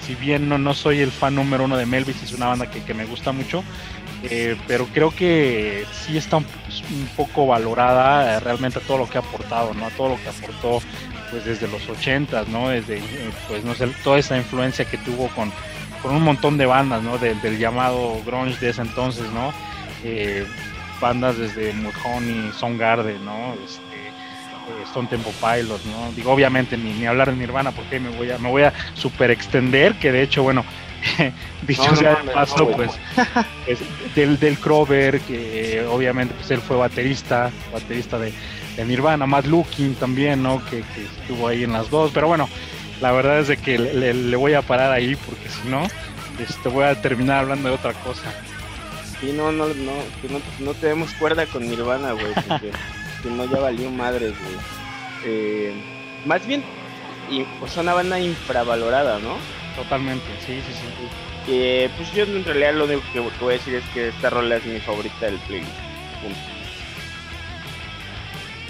[0.06, 2.84] si bien no, no soy el fan número uno de Melvis, es una banda que,
[2.84, 3.64] que me gusta mucho,
[4.24, 6.46] eh, pero creo que sí está un,
[7.16, 9.90] poco valorada eh, realmente todo lo que ha aportado, ¿no?
[9.92, 10.82] Todo lo que aportó
[11.32, 12.70] pues desde los 80, ¿no?
[12.70, 13.02] Desde
[13.48, 15.52] pues no sé, toda esa influencia que tuvo con
[16.02, 17.18] con un montón de bandas, ¿no?
[17.18, 19.54] Del, llamado grunge de ese entonces, ¿no?
[20.04, 20.46] Eh,
[21.00, 23.54] bandas desde Mudhoney, Soundgarden, ¿no?
[23.66, 26.12] Este, eh, Stone Temple Pilots, ¿no?
[26.16, 29.32] Digo, obviamente ni, ni hablar de Nirvana porque me voy a me voy a super
[29.32, 30.64] extender, que de hecho, bueno,
[31.68, 32.92] dicho sea de paso, pues
[34.16, 38.34] del, del Crover, que obviamente pues él fue baterista, baterista de,
[38.86, 40.64] Nirvana, Matt Looking también, ¿no?
[40.66, 42.50] Que, que estuvo ahí en las dos, pero bueno,
[43.02, 45.88] la verdad es de que le, voy a parar ahí porque si no,
[46.40, 48.32] este, voy a terminar hablando de otra cosa.
[49.20, 52.72] Sí, no, no, no, que no, no tenemos cuerda con Nirvana, güey, porque
[53.24, 54.56] si no ya valió madres, güey.
[55.26, 55.74] Eh,
[56.26, 56.64] más bien,
[57.30, 59.38] y, pues una banda infravalorada, ¿no?
[59.76, 61.08] Totalmente, sí, sí, sí.
[61.46, 64.58] Que, pues yo en realidad lo único que voy a decir es que esta rola
[64.58, 65.72] es mi favorita del playlist.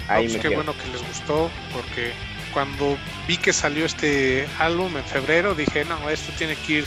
[0.08, 2.12] Ahí pues qué bueno que les gustó, porque
[2.52, 6.84] cuando vi que salió este álbum en febrero, dije, no, esto tiene que ir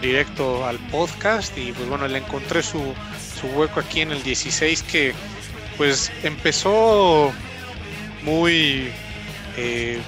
[0.00, 2.94] directo al podcast y pues bueno, le encontré su,
[3.40, 5.14] su hueco aquí en el 16 que
[5.76, 7.32] pues empezó
[8.22, 8.90] muy,
[9.56, 10.00] eh,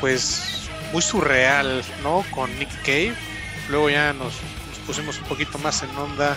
[0.00, 2.24] pues muy surreal, ¿no?
[2.30, 3.14] Con Nick Cave.
[3.68, 4.34] Luego ya nos,
[4.86, 6.36] pusimos un poquito más en onda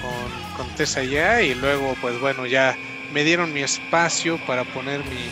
[0.00, 2.76] con, con Tessa ya y luego pues bueno ya
[3.12, 5.30] me dieron mi espacio para poner mi,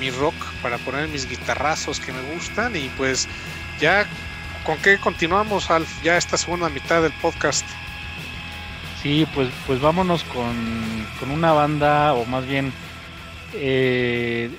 [0.00, 3.28] mi rock, para poner mis guitarrazos que me gustan y pues
[3.80, 4.06] ya
[4.64, 7.66] con qué continuamos Alf ya esta segunda mitad del podcast.
[9.02, 12.72] Sí, pues, pues vámonos con, con una banda, o más bien,
[13.54, 14.50] eh,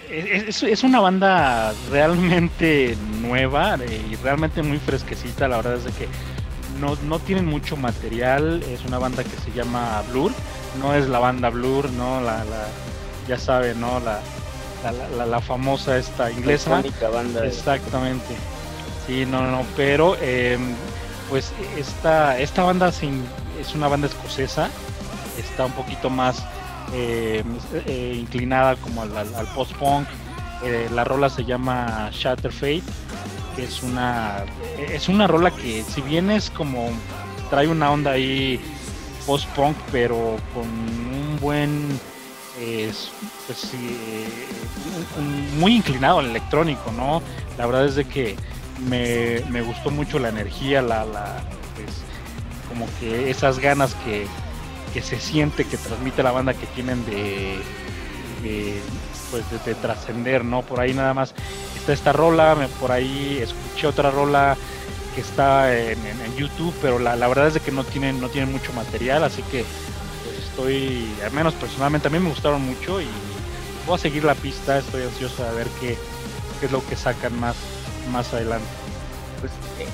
[0.48, 5.48] es, es, una banda realmente nueva eh, y realmente muy fresquecita.
[5.48, 6.08] La verdad es de que
[6.80, 8.64] no, no tienen mucho material.
[8.64, 10.32] Es una banda que se llama Blur.
[10.82, 12.22] No es la banda Blur, ¿no?
[12.22, 12.68] La, la
[13.28, 14.00] ya saben, ¿no?
[14.00, 14.22] La,
[15.18, 16.82] la, la, famosa esta inglesa.
[17.12, 18.36] Banda Exactamente.
[19.06, 20.76] Sí, no, no, pero em,
[21.30, 23.24] pues esta, esta banda sin,
[23.60, 24.70] es una banda escocesa,
[25.38, 26.44] está un poquito más
[26.94, 27.44] eh,
[27.86, 30.08] eh, inclinada como al, post-punk.
[30.64, 32.84] Eh, la rola se llama Shatter Fate,
[33.56, 34.44] que es una,
[34.78, 36.90] es una rola que si bien es como
[37.50, 38.60] trae una onda ahí
[39.26, 42.00] post-punk, pero con un buen
[43.48, 43.72] pues,
[45.58, 47.22] muy inclinado al electrónico, ¿no?
[47.58, 48.36] La verdad es de que
[48.88, 51.42] me, me gustó mucho la energía, la, la
[51.76, 52.04] pues,
[52.68, 54.28] como que esas ganas que,
[55.02, 57.60] se siente que transmite la banda que tienen de,
[59.32, 60.62] pues de, trascender, ¿no?
[60.62, 61.34] Por ahí nada más
[61.78, 64.58] está esta rola, por ahí escuché otra rola
[65.16, 66.00] que está en,
[66.38, 69.66] YouTube, pero la, verdad es de que no tienen, no tienen mucho material, así que
[70.60, 73.08] estoy, al menos personalmente a mí me gustaron mucho y
[73.86, 75.98] voy a seguir la pista, estoy ansioso de ver qué,
[76.60, 77.56] qué es lo que sacan más,
[78.12, 78.68] más adelante
[79.40, 79.52] pues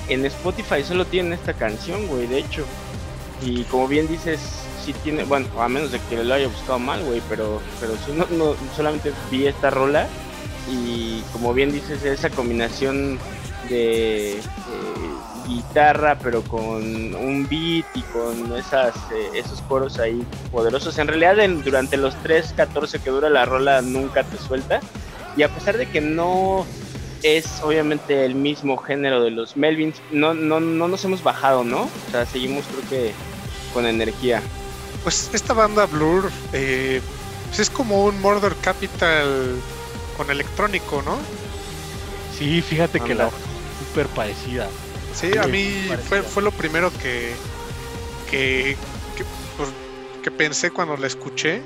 [0.08, 2.64] en Spotify solo tienen esta canción, güey, de hecho.
[3.44, 4.40] Y como bien dices,
[4.84, 8.12] sí tiene, bueno, a menos de que lo haya buscado mal, güey, pero, pero sí,
[8.74, 10.08] solamente vi esta rola
[10.68, 13.18] y como bien dices, esa combinación
[13.68, 14.40] de
[15.46, 20.98] guitarra, pero con un beat y con esas, eh, esos coros ahí poderosos.
[20.98, 24.80] En realidad, durante los 3.14 que dura la rola, nunca te suelta.
[25.36, 26.66] Y a pesar de que no
[27.22, 30.00] es obviamente el mismo género de los Melvins.
[30.10, 31.82] No, no, no nos hemos bajado, ¿no?
[31.82, 33.12] O sea, seguimos creo que
[33.72, 34.42] con energía.
[35.02, 37.00] Pues esta banda Blur eh,
[37.48, 39.56] pues es como un Murder Capital
[40.16, 41.16] con electrónico, ¿no?
[42.38, 43.30] Sí, fíjate que la
[43.78, 44.68] súper parecida.
[45.16, 47.32] Sí, a mí fue, fue lo primero que,
[48.30, 48.76] que,
[49.16, 49.24] que,
[49.56, 49.70] pues,
[50.22, 51.62] que pensé cuando la escuché.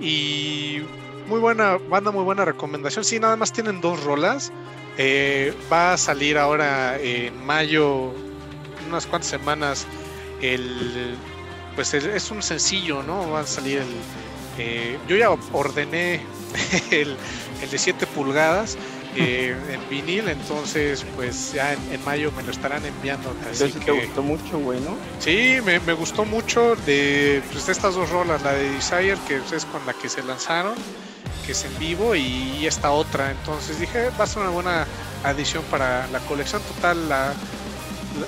[0.00, 0.82] Y
[1.28, 3.04] muy buena banda, muy buena recomendación.
[3.04, 4.52] Sí, nada más tienen dos rolas.
[4.96, 8.12] Eh, va a salir ahora en mayo,
[8.88, 9.86] unas cuantas semanas,
[10.40, 11.16] el
[11.78, 13.30] pues es un sencillo, ¿no?
[13.30, 13.86] Va a salir el.
[14.58, 16.20] Eh, yo ya ordené
[16.90, 17.16] el,
[17.70, 18.76] de 7 pulgadas
[19.20, 23.34] eh, en vinil, entonces pues ya en, mayo me lo estarán enviando.
[23.50, 24.96] Así que, te gustó mucho, güey, ¿no?
[25.18, 29.64] Sí, me, gustó mucho de, pues, de estas dos rolas, la de Desire, que es
[29.64, 30.74] con la que se lanzaron,
[31.44, 33.30] que es en vivo, y esta otra.
[33.32, 34.86] Entonces dije, va a ser una buena
[35.24, 37.08] adición para la colección total.
[37.08, 37.34] La,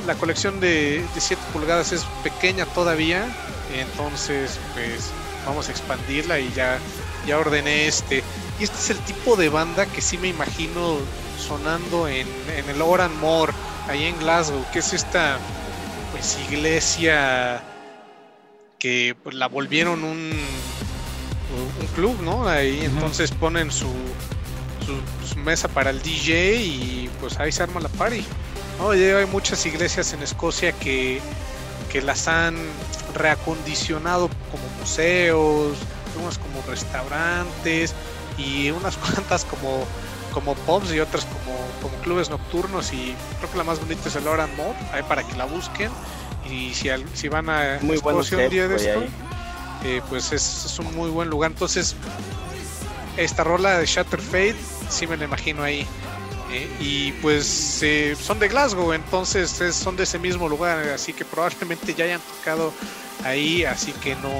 [0.06, 3.28] la, colección de, 7 pulgadas es pequeña todavía,
[3.76, 5.10] entonces pues
[5.46, 6.78] vamos a expandirla y ya,
[7.26, 8.22] ya ordené este.
[8.60, 10.98] Y este es el tipo de banda que sí me imagino
[11.38, 13.52] sonando en, en el Oran Moore,
[13.88, 15.38] ahí en Glasgow, que es esta
[16.12, 17.62] pues iglesia
[18.78, 20.32] que pues, la volvieron un
[21.80, 22.48] un club, ¿no?
[22.48, 23.90] Ahí entonces ponen su,
[24.86, 28.24] su, mesa para el DJ y pues ahí se arma la party.
[28.78, 28.90] ¿no?
[28.90, 31.20] hay muchas iglesias en Escocia que,
[31.90, 32.56] que las han
[33.14, 35.76] reacondicionado como museos,
[36.20, 37.94] unas como restaurantes
[38.40, 39.84] y unas cuantas como,
[40.32, 44.16] como pubs y otras como, como clubes nocturnos y creo que la más bonita es
[44.16, 45.90] el Oran Mob, ahí para que la busquen
[46.48, 49.02] y si, si van a Muy Escocia un día de esto,
[49.84, 51.50] eh, pues es, un muy buen lugar.
[51.50, 51.94] Entonces,
[53.16, 54.56] esta rola de Shatter Fate,
[54.88, 55.86] sí me la imagino ahí.
[56.52, 61.24] Eh, y pues eh, son de Glasgow, entonces son de ese mismo lugar, así que
[61.24, 62.72] probablemente ya hayan tocado
[63.24, 64.32] ahí, así que no,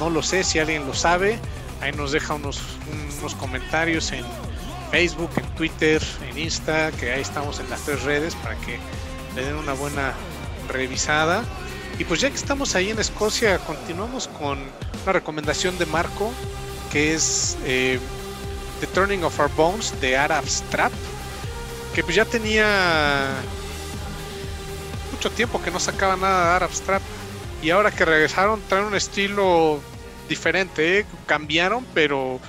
[0.00, 1.38] no lo sé, si alguien lo sabe,
[1.82, 2.60] ahí nos deja unos,
[3.18, 4.24] unos comentarios en
[4.90, 8.78] Facebook, en Twitter, en Insta, que ahí estamos en las tres redes para que
[9.34, 10.14] le den una buena
[10.68, 11.44] revisada.
[11.98, 14.58] Y pues ya que estamos ahí en Escocia, continuamos con
[15.02, 16.32] una recomendación de Marco,
[16.92, 17.98] que es eh,
[18.80, 20.92] The Turning of Our Bones de Arab Strap,
[21.94, 23.28] que pues ya tenía
[25.12, 27.02] mucho tiempo que no sacaba nada de Arab Strap.
[27.60, 29.80] Y ahora que regresaron, traen un estilo
[30.32, 31.06] diferente, ¿eh?
[31.26, 32.40] cambiaron, pero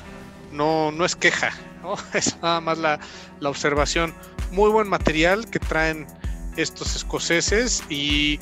[0.51, 1.51] no, no es queja,
[2.13, 2.99] es nada más la,
[3.39, 4.13] la observación.
[4.51, 6.07] muy buen material que traen
[6.57, 8.39] estos escoceses y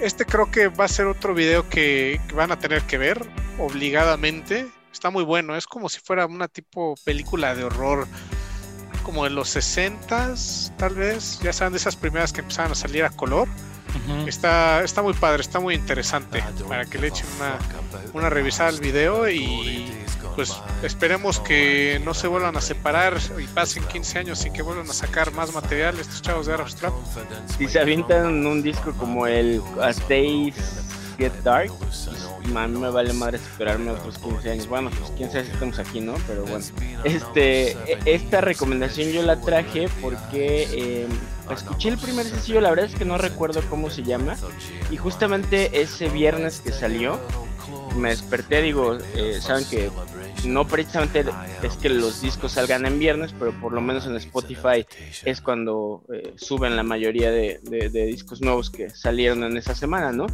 [0.00, 3.26] este creo que va a ser otro video que, van a tener que ver
[3.58, 4.66] obligadamente.
[4.92, 8.06] Está muy bueno, es como si fuera una tipo película de horror
[9.02, 10.34] como de los 60
[10.76, 13.48] tal vez, ya saben de esas primeras que empezaban a salir a color.
[14.26, 17.58] Está, está muy padre, está muy interesante para que le echen una,
[18.12, 19.90] una revisada al video y
[20.38, 24.88] pues esperemos que no se vuelvan a separar y pasen 15 años sin que vuelvan
[24.88, 26.92] a sacar más material estos chavos de Arab Strap.
[27.58, 30.54] Si se avientan un disco como el A Days
[31.18, 31.72] Get Dark,
[32.54, 34.68] a mí me vale madre esperarme otros 15 años.
[34.68, 36.14] Bueno, pues quién sabe si estamos aquí, ¿no?
[36.28, 36.64] Pero bueno,
[37.02, 41.08] este, e, esta recomendación yo la traje porque eh,
[41.54, 44.36] escuché el primer sencillo, la verdad es que no recuerdo cómo se llama,
[44.90, 47.18] y justamente ese viernes que salió,
[47.96, 49.90] me desperté, digo, eh, saben que
[50.46, 51.24] no precisamente
[51.62, 54.86] es que los discos salgan en viernes, pero por lo menos en Spotify
[55.24, 60.26] es cuando eh, suben la mayoría de, discos nuevos que salieron en esa semana, ¿no?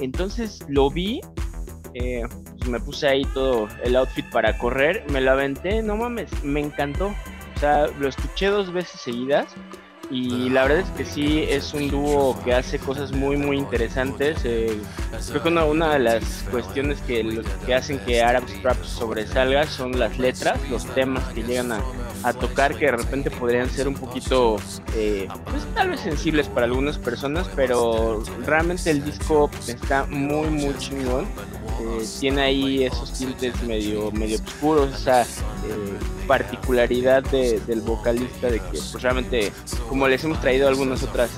[0.00, 1.20] Entonces lo vi,
[1.94, 2.22] eh,
[2.58, 6.60] pues me puse ahí todo el outfit para correr, me lo aventé, no mames, me
[6.60, 7.14] encantó.
[7.54, 9.54] O sea, lo escuché dos veces seguidas
[10.10, 14.38] y la verdad es que sí es un dúo que hace cosas muy muy interesantes.
[14.44, 14.80] Eh,
[15.28, 20.18] creo que una, de las cuestiones que, que hacen que Arab Strap sobresalga son las
[20.18, 21.80] letras, los temas que llegan a,
[22.22, 24.56] a tocar que de repente podrían ser un poquito,
[24.94, 30.76] eh, pues tal vez sensibles para algunas personas, pero realmente el disco está muy muy
[30.78, 31.26] chingón.
[31.80, 35.26] Eh, tiene ahí esos tintes medio medio oscuros, esa
[36.26, 39.52] particularidad del vocalista de que pues realmente
[39.88, 41.30] como les hemos traído algunas otras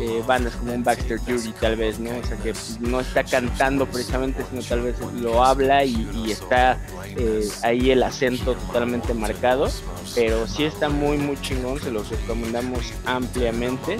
[0.00, 2.10] eh, bandas como un Baxter Jury tal vez, ¿no?
[2.10, 6.78] O sea que no está cantando precisamente, sino tal vez lo habla y, está
[7.16, 9.68] eh, ahí el acento totalmente marcado,
[10.14, 13.98] pero sí está muy muy chingón, se lo recomendamos ampliamente.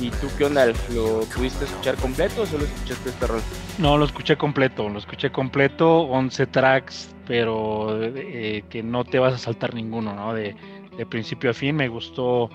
[0.00, 0.66] ¿Y tú qué onda?
[0.66, 3.42] ¿Lo pudiste escuchar completo o solo escuchaste este rol?
[3.78, 9.34] No, lo escuché completo, lo escuché completo, 11 tracks, pero eh, que no te vas
[9.34, 10.34] a saltar ninguno, ¿no?
[10.34, 10.54] De,
[11.08, 12.48] principio a fin, me gustó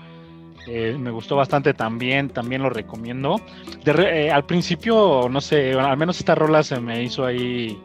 [0.66, 3.40] eh, me gustó bastante también, también lo recomiendo.
[3.84, 7.80] Eh, al principio, no sé, al menos esta rola se me hizo ahí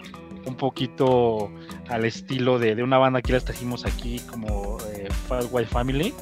[0.46, 1.52] un poquito
[1.90, 5.08] al estilo de, una banda que les trajimos aquí como eh,
[5.52, 6.14] White Family.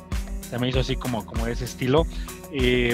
[0.52, 2.06] Se me hizo así como, como ese estilo.
[2.52, 2.92] y,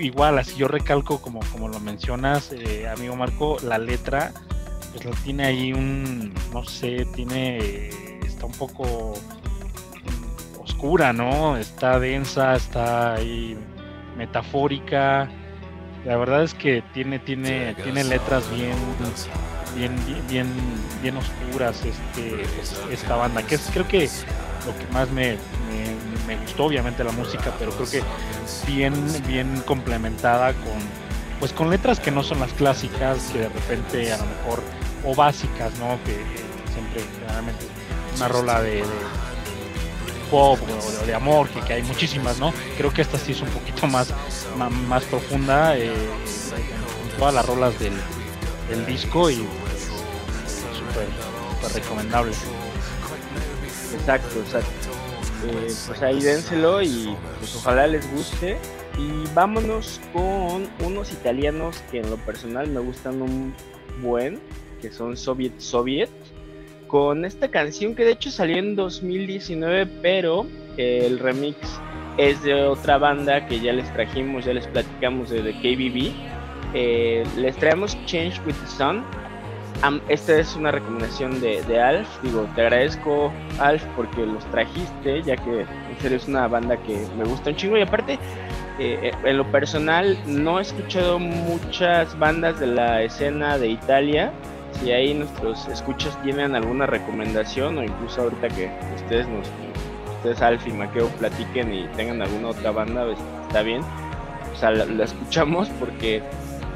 [0.00, 2.52] igual, así yo recalco, como, como lo mencionas,
[2.94, 4.32] amigo Marco, la letra,
[5.02, 7.88] pues tiene ahí un, no sé, tiene,
[8.24, 9.14] está un poco
[10.62, 11.56] oscura, ¿no?
[11.56, 13.58] Está densa, está ahí
[14.16, 15.28] metafórica.
[16.04, 18.76] La verdad es que tiene, tiene, tiene letras bien,
[19.76, 19.92] bien,
[20.28, 20.46] bien,
[21.02, 22.42] bien oscuras este,
[22.92, 24.08] esta banda, que es creo que
[24.66, 28.02] lo que más me, me, gustó, obviamente la música, pero creo que
[28.66, 28.94] bien,
[29.28, 30.78] bien complementada con,
[31.38, 34.62] pues con letras que no son las clásicas, que de repente a lo mejor,
[35.04, 35.98] o básicas, ¿no?
[36.04, 37.64] Que, siempre generalmente
[38.16, 38.84] una rola de
[40.30, 42.52] pop o de, amor, que, hay muchísimas, ¿no?
[42.76, 44.12] Creo que esta sí es un poquito más,
[44.88, 45.92] más, profunda, eh,
[47.18, 47.94] todas las rolas del,
[48.86, 49.36] disco y
[50.74, 51.08] súper
[51.74, 52.32] recomendable.
[53.94, 54.95] Exacto, exacto.
[55.48, 58.56] Eh, pues ahí dénselo y pues ojalá les guste.
[58.98, 63.54] Y vámonos con unos italianos que en lo personal me gustan un
[64.00, 64.40] buen,
[64.80, 66.10] que son Soviet Soviet
[66.86, 71.56] con esta canción que de hecho salió en 2019, pero el remix
[72.16, 76.12] es de otra banda que ya les trajimos, ya les platicamos de, KBB.
[76.74, 79.04] Eh, les traemos Change with the Sun.
[80.08, 82.08] Esta es una recomendación de, Alf.
[82.22, 87.06] Digo, te agradezco, Alf, porque los trajiste, ya que en serio es una banda que
[87.16, 87.76] me gusta un chingo.
[87.76, 88.14] Y aparte,
[88.78, 94.32] eh, eh, en lo personal, no he escuchado muchas bandas de la escena de Italia
[94.80, 99.46] si ahí nuestros escuchas tienen alguna recomendación o incluso ahorita que ustedes nos
[100.16, 103.82] ustedes Alf y Maqueo platiquen y tengan alguna otra banda pues, está bien
[104.52, 106.22] o sea la, escuchamos porque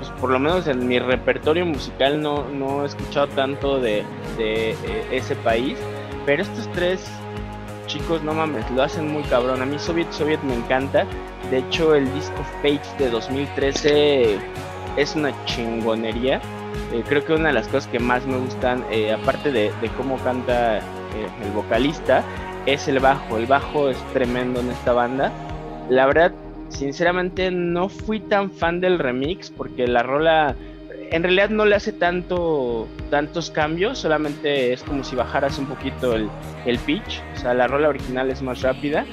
[0.00, 4.04] pues, por lo menos en mi repertorio musical no, no he escuchado tanto de,
[4.36, 4.76] de eh,
[5.12, 5.78] ese país
[6.26, 7.08] pero estos tres
[7.86, 11.06] chicos no mames lo hacen muy cabrón a mí Soviet Soviet me encanta
[11.50, 14.38] de hecho el disco Page de 2013
[14.96, 16.40] es una chingonería
[16.92, 20.16] eh, creo que una de las cosas que más me gustan, eh, aparte de, cómo
[20.18, 20.82] canta eh,
[21.44, 22.24] el vocalista,
[22.66, 23.36] es el bajo.
[23.36, 25.32] El bajo es tremendo en esta banda.
[25.88, 26.32] La verdad,
[26.70, 30.56] sinceramente no fui tan fan del remix porque la rola
[31.10, 36.14] en realidad no le hace tanto tantos cambios, solamente es como si bajaras un poquito
[36.14, 36.30] el,
[36.66, 37.22] el pitch.
[37.34, 39.04] O sea, la rola original es más rápida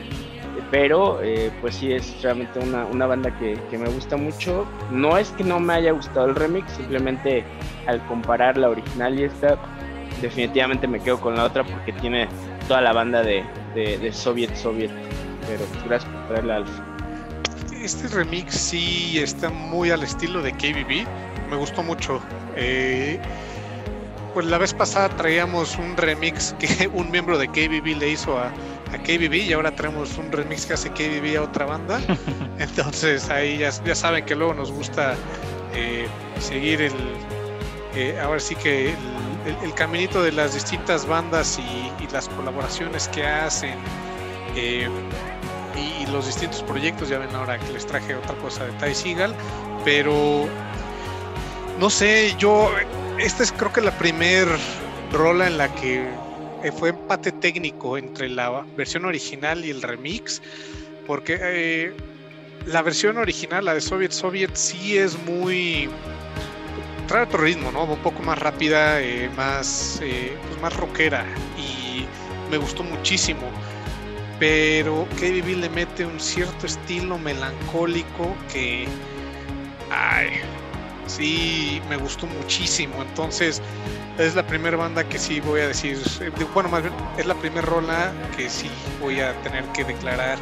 [0.71, 4.65] pero eh, pues sí es realmente una, una banda que, que, me gusta mucho.
[4.91, 7.43] No es que no me haya gustado el remix, simplemente
[7.85, 9.57] al comparar la original y esta,
[10.21, 12.27] definitivamente me quedo con la otra porque tiene
[12.67, 13.43] toda la banda de,
[13.75, 14.91] de, Soviet Soviet.
[15.47, 16.96] Pero gracias por traerla Alfa.
[17.81, 21.07] Este remix sí está muy al estilo de KBB,
[21.49, 22.21] me gustó mucho.
[22.55, 23.19] Eh,
[24.33, 28.47] pues la vez pasada traíamos un remix que un miembro de KBB le hizo a,
[28.47, 31.99] a KBB y ahora traemos un remix que hace KBB a otra banda.
[32.59, 35.15] Entonces ahí ya, ya saben que luego nos gusta
[35.73, 36.07] eh,
[36.39, 36.93] seguir el,
[37.95, 38.93] eh, ahora sí que
[39.63, 43.75] el, caminito de las distintas bandas y, las colaboraciones que hacen
[44.55, 44.87] eh,
[45.77, 47.09] y, los distintos proyectos.
[47.09, 49.35] Ya ven ahora que les traje otra cosa de Ty Seagal,
[49.83, 50.47] pero
[51.79, 52.71] no sé, yo,
[53.19, 54.47] esta es creo que la primer
[55.11, 56.09] rola en la que
[56.77, 60.41] fue empate técnico entre la versión original y el remix,
[61.05, 61.93] porque eh,
[62.65, 65.89] la versión original, la de Soviet Soviet, sí es muy
[67.07, 67.85] trae otro ritmo, ¿no?
[67.85, 71.25] Un poco más rápida, eh, más, eh, pues más rockera
[71.57, 72.05] y
[72.51, 73.49] me gustó muchísimo.
[74.39, 78.87] Pero KBB le mete un cierto estilo melancólico que,
[79.89, 80.29] ay,
[81.07, 83.01] sí, me gustó muchísimo.
[83.01, 83.61] Entonces,
[84.17, 87.35] es la primera banda que sí voy a decir, eh, bueno, más bien, es la
[87.35, 88.69] primera rola que sí
[89.01, 90.37] voy a tener que declarar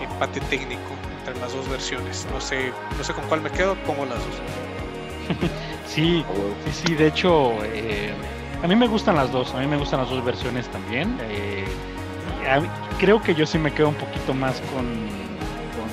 [0.00, 2.26] empate técnico entre las dos versiones.
[2.32, 4.42] No sé, no sé con cuál me quedo, pongo las dos.
[5.86, 6.24] Sí,
[6.64, 8.14] sí, sí, de hecho, eh,
[8.62, 11.18] a mí me gustan las dos, a mí me gustan las dos versiones también.
[11.22, 11.66] Eh,
[12.98, 14.86] creo que yo sí me quedo un poquito más con,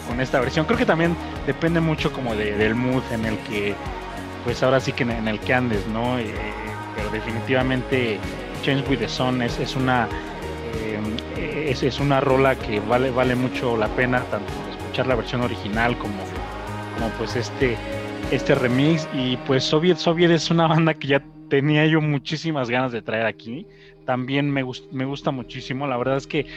[0.07, 0.65] con, esta versión.
[0.65, 3.75] Creo que también depende mucho como del mood en el que,
[4.43, 6.19] pues ahora sí que en, el que andes, ¿no?
[6.19, 6.33] Eh,
[6.95, 8.19] pero definitivamente
[8.63, 10.07] Change with the Sun es, es una...
[11.37, 15.97] es, es, una rola que vale, vale mucho la pena tanto escuchar la versión original
[15.97, 16.23] como,
[16.95, 17.77] como pues este
[18.31, 22.91] este remix y pues Soviet Soviet es una banda que ya tenía yo muchísimas ganas
[22.91, 23.65] de traer aquí.
[24.09, 25.85] También me, me gusta muchísimo.
[25.85, 26.47] La verdad es que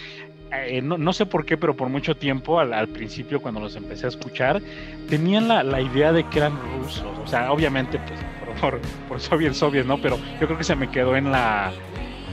[0.52, 4.08] eh, no, sé por qué, pero por mucho tiempo, al, principio cuando los empecé a
[4.08, 4.62] escuchar,
[5.10, 7.04] tenían la, idea de que eran rusos.
[7.22, 8.18] O sea, obviamente, pues
[8.58, 9.98] por, por, Soviet Soviet, ¿no?
[10.00, 11.70] Pero yo creo que se me quedó en la...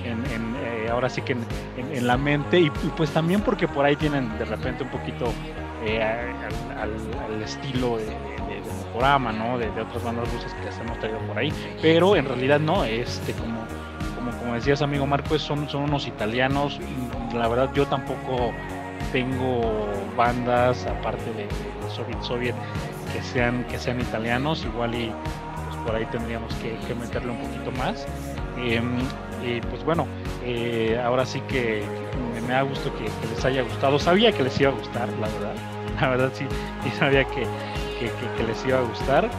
[0.05, 0.23] En,
[0.55, 4.45] eh, ahora sí que en, la mente y, pues también porque por ahí tienen de
[4.45, 5.33] repente un poquito
[5.83, 8.05] eh, al, estilo de,
[8.93, 9.57] programa, ¿no?
[9.57, 11.51] De, otras bandas rusas que las hemos traído por ahí,
[11.81, 13.59] pero en realidad no, este, como,
[14.49, 16.79] como, decías amigo Marco, son, son unos italianos,
[17.33, 18.51] la verdad yo tampoco
[19.11, 19.87] tengo
[20.17, 21.47] bandas aparte de,
[21.89, 22.55] Soviet Soviet
[23.13, 25.11] que sean, que sean italianos, igual y
[25.69, 28.07] pues por ahí tendríamos que, meterle un poquito más.
[28.57, 28.99] Em,
[29.43, 30.07] y pues bueno,
[30.43, 31.83] eh, ahora sí que
[32.47, 33.99] me da gusto que, les haya gustado.
[33.99, 35.53] Sabía que les iba a gustar, la verdad.
[35.99, 36.45] La verdad sí,
[36.83, 37.45] sí sabía que,
[37.99, 39.29] que, les iba a gustar.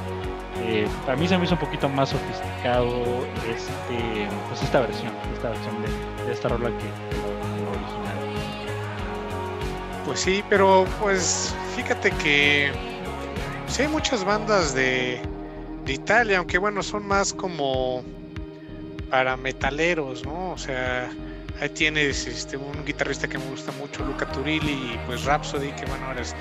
[0.72, 5.48] Eh, a mí se me hizo un poquito más sofisticado este, pues esta versión, esta
[5.50, 6.84] versión de, esta rola que,
[7.74, 8.18] original.
[10.06, 12.70] Pues sí, pero pues fíjate que
[13.66, 15.20] sí hay muchas bandas de,
[15.84, 18.04] de Italia, aunque bueno, son más como
[19.10, 20.52] para metaleros, ¿no?
[20.52, 21.10] O sea,
[21.60, 25.84] ahí tienes este, un guitarrista que me gusta mucho, Luca Turilli, y pues Rhapsody, que
[25.86, 26.32] bueno, ahora es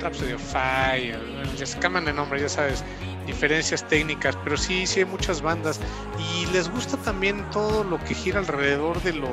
[0.00, 1.20] Rhapsody of Fire,
[1.56, 2.82] ya se cambian de nombre, ya sabes,
[3.28, 5.78] diferencias técnicas, pero sí, sí hay muchas bandas.
[6.18, 9.28] Y les gusta también todo lo que gira alrededor de lo,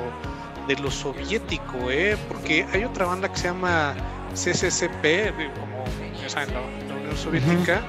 [0.68, 2.18] de lo soviético, ¿eh?
[2.28, 3.96] porque hay otra banda que se llama
[4.34, 5.86] CCCP, como
[6.22, 6.62] ya saben, la,
[6.96, 7.82] Unión Soviética,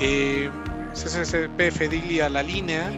[0.00, 0.50] eh,
[0.92, 2.90] CCCP Fedilia La Línea,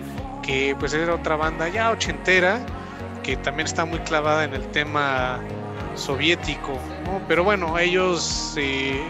[0.43, 2.65] que pues era otra banda ya ochentera,
[3.23, 5.41] que también está muy clavada en el tema
[5.97, 6.79] soviético,
[7.29, 9.01] pero bueno, ellos eh,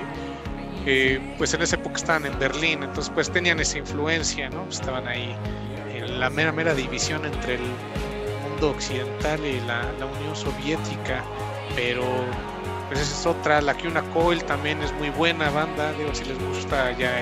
[1.39, 4.67] pues en esa época estaban en Berlín, entonces pues tenían esa influencia, ¿no?
[4.69, 5.35] Estaban ahí
[5.95, 7.63] en la mera, mera división entre el
[8.51, 9.87] mundo occidental y la,
[10.19, 11.25] Unión Soviética,
[11.75, 12.05] pero
[12.89, 16.25] pues esa es otra, la que una Coil también es muy buena banda, digo, si
[16.25, 17.21] les gusta ya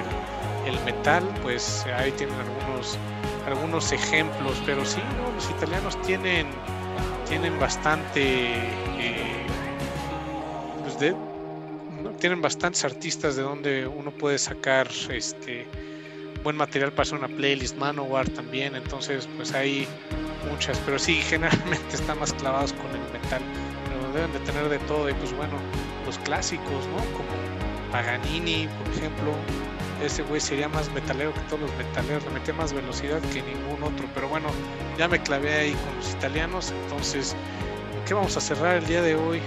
[0.67, 2.99] el, metal, pues ahí tienen algunos,
[3.47, 5.01] algunos ejemplos, pero sí,
[5.35, 6.49] los italianos tienen,
[7.29, 8.55] tienen bastante...
[8.99, 9.32] Eh,
[12.23, 15.67] tienen bastantes artistas de donde uno puede sacar este
[16.45, 19.89] buen material para hacer una playlist, Manowar también, entonces pues hay
[20.49, 23.43] muchas, pero sí, generalmente están más clavados con el metal,
[23.89, 25.55] pero deben de tener de todo y pues bueno,
[26.07, 26.99] los clásicos, ¿no?
[26.99, 27.29] Como
[27.91, 29.35] Paganini, por ejemplo,
[30.01, 33.83] ese güey sería más metalero que todos los metaleros, le metía más velocidad que ningún
[33.83, 34.47] otro, pero bueno,
[34.97, 37.35] ya me clavé ahí con los italianos, entonces,
[38.07, 39.41] ¿qué vamos a cerrar el día de hoy?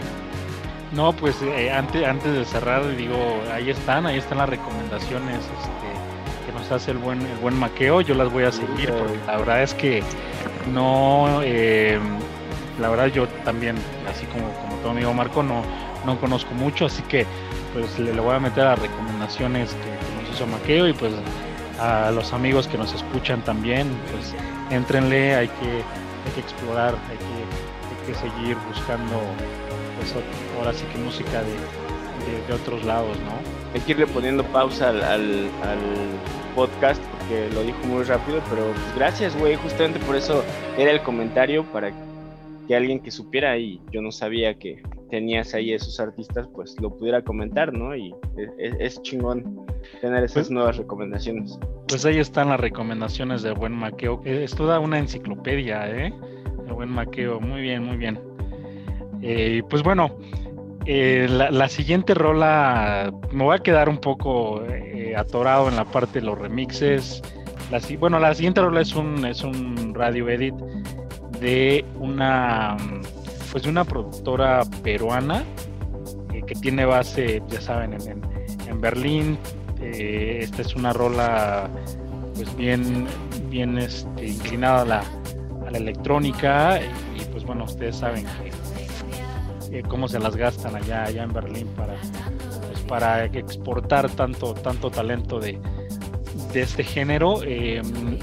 [0.91, 3.17] No, pues eh, antes, antes de cerrar, digo,
[3.53, 8.01] ahí están, ahí están las recomendaciones este, que nos hace el buen, el buen maqueo.
[8.01, 10.03] Yo las voy a seguir porque la verdad es que
[10.71, 11.99] no, eh,
[12.79, 13.75] la verdad yo también,
[14.09, 15.63] así como, como tu amigo Marco, no,
[16.05, 17.25] no conozco mucho, así que
[17.73, 21.13] pues le, voy a meter las recomendaciones que, nos hizo Maqueo y pues
[21.79, 24.33] a los amigos que nos escuchan también, pues
[24.69, 25.83] entrenle, hay que,
[26.25, 29.21] hay que explorar, hay que, hay que seguir buscando
[30.13, 30.25] pues
[30.57, 33.33] ahora sí que música de, de, otros lados, ¿no?
[33.73, 35.49] Hay que irle poniendo pausa al, al,
[36.55, 40.41] podcast porque lo dijo muy rápido, pero pues gracias, güey, justamente por eso
[40.77, 41.91] era el comentario para
[42.65, 46.95] que alguien que supiera y yo no sabía que tenías ahí esos artistas, pues lo
[46.95, 47.95] pudiera comentar, ¿no?
[47.95, 48.15] Y
[48.57, 49.65] es, chingón
[50.01, 51.59] tener esas pues nuevas recomendaciones.
[51.87, 54.21] Pues ahí están las recomendaciones de Buen Maqueo.
[54.25, 56.13] Es toda una enciclopedia, ¿eh?
[56.65, 58.19] El Buen Maqueo, muy bien, muy bien.
[59.21, 60.17] Eh, pues bueno,
[60.85, 66.19] eh, la, siguiente rola, me voy a quedar un poco eh, atorado en la parte
[66.19, 67.21] de los remixes.
[67.71, 70.53] La, bueno, la siguiente rola es un, es un radio edit
[71.39, 72.77] de una,
[73.51, 75.43] pues de una productora peruana
[76.45, 78.21] que tiene base, ya saben, en,
[78.69, 79.39] en, Berlín.
[79.81, 81.67] esta es una rola
[82.35, 83.07] pues bien,
[83.49, 85.03] bien este, inclinada a la,
[85.65, 86.79] a la electrónica
[87.15, 88.51] y pues bueno, ustedes saben que
[89.83, 91.95] cómo se las gastan allá, allá en Berlín para,
[92.67, 95.59] pues, para exportar tanto, tanto talento de,
[96.53, 97.41] de este género.
[97.43, 98.19] Em,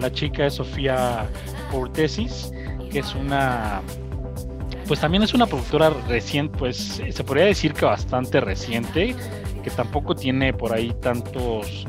[0.00, 1.26] la chica es Sofía
[1.70, 2.52] Portesis,
[2.90, 3.82] que es una
[4.86, 9.16] pues también es una productora reciente, pues se podría decir que bastante reciente,
[9.64, 11.86] que tampoco tiene por ahí tantos,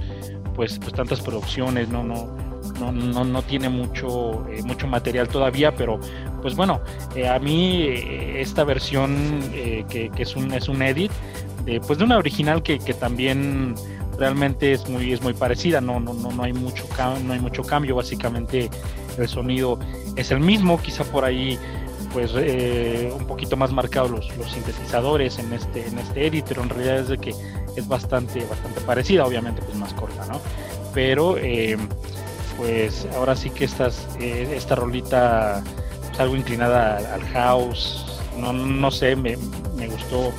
[0.56, 2.36] pues, pues tantas producciones, no, no,
[2.80, 6.00] no, no, no tiene mucho, eh, mucho material todavía, pero
[6.48, 6.80] pues bueno,
[7.14, 11.12] eh, a mí eh, esta versión que, es, un, es un edit,
[11.86, 13.76] pues de una original que, también
[14.18, 16.86] realmente es muy, es muy parecida, no, no, no, no, hay mucho
[17.26, 18.70] no hay mucho cambio, básicamente
[19.18, 19.78] el sonido
[20.16, 21.60] es el mismo, quizá por ahí
[22.14, 26.70] pues un poquito más marcados los, los, sintetizadores en este, en este edit, pero en
[26.70, 27.34] realidad es de que
[27.76, 30.40] es bastante, bastante parecida, obviamente pues más corta, ¿no?
[30.94, 31.36] Pero
[32.58, 35.64] pues ahora sí que estas, eh, esta rolita
[36.20, 38.06] algo inclinada al, house,
[38.38, 39.38] no, no sé, me,
[39.76, 40.32] me, gustó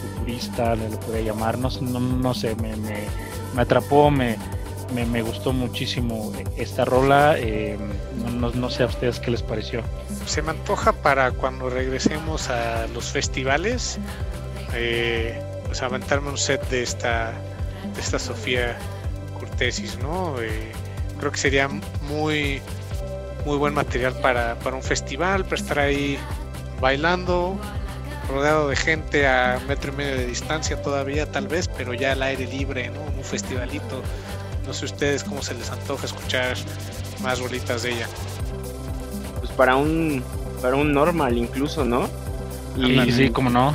[0.00, 3.04] futurista, le lo llamar, no, no, no sé, me, me,
[3.54, 4.36] me atrapó, me,
[4.92, 7.78] me, gustó muchísimo esta rola, eh,
[8.38, 9.82] no, no, sé a ustedes qué les pareció.
[10.26, 13.98] Se me antoja para cuando regresemos a los festivales,
[14.74, 17.32] eh, pues aventarme un set de esta,
[17.94, 18.76] de esta Sofía
[19.38, 20.40] Cortesis, ¿no?
[20.40, 20.72] Eh,
[21.18, 21.68] creo que sería
[22.08, 22.60] muy,
[23.44, 26.18] muy buen material para, un festival, para estar ahí
[26.80, 27.58] bailando,
[28.28, 32.22] rodeado de gente a metro y medio de distancia todavía tal vez, pero ya al
[32.22, 33.00] aire libre, ¿no?
[33.16, 34.02] Un festivalito.
[34.66, 36.56] No sé ustedes cómo se les antoja escuchar
[37.22, 38.08] más bolitas de ella.
[39.40, 40.22] Pues para un
[40.62, 42.08] para un normal incluso, ¿no?
[42.76, 43.74] Y sí, como no.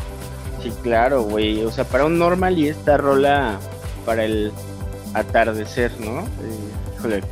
[0.61, 1.63] Sí, claro, güey.
[1.63, 3.59] O sea, para un normal y esta rola
[4.05, 4.51] para el
[5.13, 6.21] atardecer, ¿no?
[6.21, 7.23] Eh, híjole,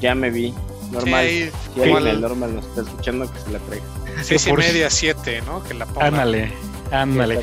[0.00, 0.54] ya me vi.
[0.90, 1.26] Normal.
[1.26, 3.84] si alguien normal nos está escuchando, que se la traiga.
[4.22, 5.62] Seis y media, siete, ¿no?
[5.62, 6.06] Que la ponga.
[6.06, 6.52] Ándale,
[6.90, 7.40] ándale.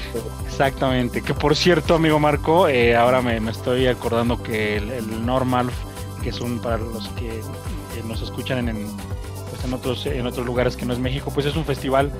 [0.47, 1.21] Exactamente.
[1.21, 5.69] Que por cierto, amigo Marco, eh, ahora me, estoy acordando que el, Normal,
[6.23, 7.41] que es un para los que,
[8.07, 8.87] nos escuchan en,
[9.49, 12.11] pues en otros en otros lugares que no es México, pues es un festival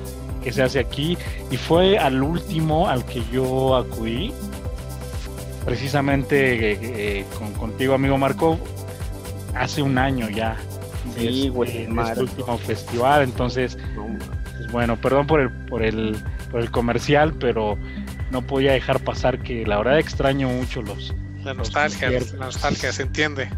[0.44, 1.18] que se hace aquí
[1.52, 4.34] y fue al último al que yo acudí
[5.66, 8.58] precisamente eh, eh, con, contigo amigo Marco
[9.56, 10.58] hace un año ya.
[11.14, 13.78] Sí, güey, este último festival, entonces,
[14.58, 16.16] pues bueno, perdón por el, por el,
[16.52, 17.78] por el comercial, pero
[18.32, 21.14] no podía dejar pasar que la verdad extraño mucho los.
[21.44, 23.50] La nostalgia, la nostalgia, se entiende.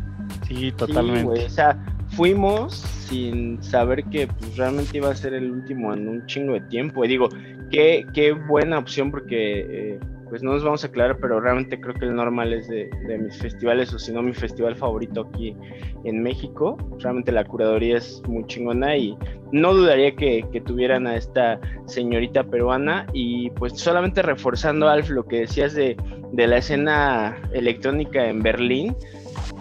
[0.47, 1.45] Sí, totalmente.
[1.45, 1.77] o sea,
[2.09, 2.75] fuimos
[3.07, 7.05] sin saber que pues, realmente iba a ser el último en un chingo de tiempo.
[7.05, 7.29] Y digo,
[7.71, 9.99] qué, qué buena opción porque eh,
[10.30, 13.38] pues no nos vamos a aclarar, pero realmente creo que el normal es de, mis
[13.38, 15.55] festivales, o si no mi festival favorito aquí
[16.03, 16.78] en México.
[16.99, 19.17] Realmente la curaduría es muy chingona y
[19.51, 23.07] no dudaría que, tuvieran a esta señorita peruana.
[23.13, 25.95] Y pues solamente reforzando, Alf, lo que decías de,
[26.34, 28.95] la escena electrónica en Berlín,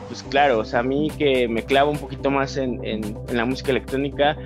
[0.08, 3.44] pues claro, o sea, a mí que me clavo un poquito más en, en, la
[3.44, 4.36] música electrónica,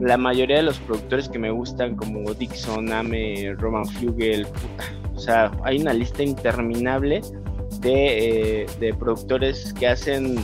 [0.00, 4.84] la mayoría de los productores que me gustan, como Dixon, Ame, Roman Flugel, puta,
[5.14, 7.20] o sea, hay una lista interminable
[7.80, 10.36] de, eh, de productores que hacen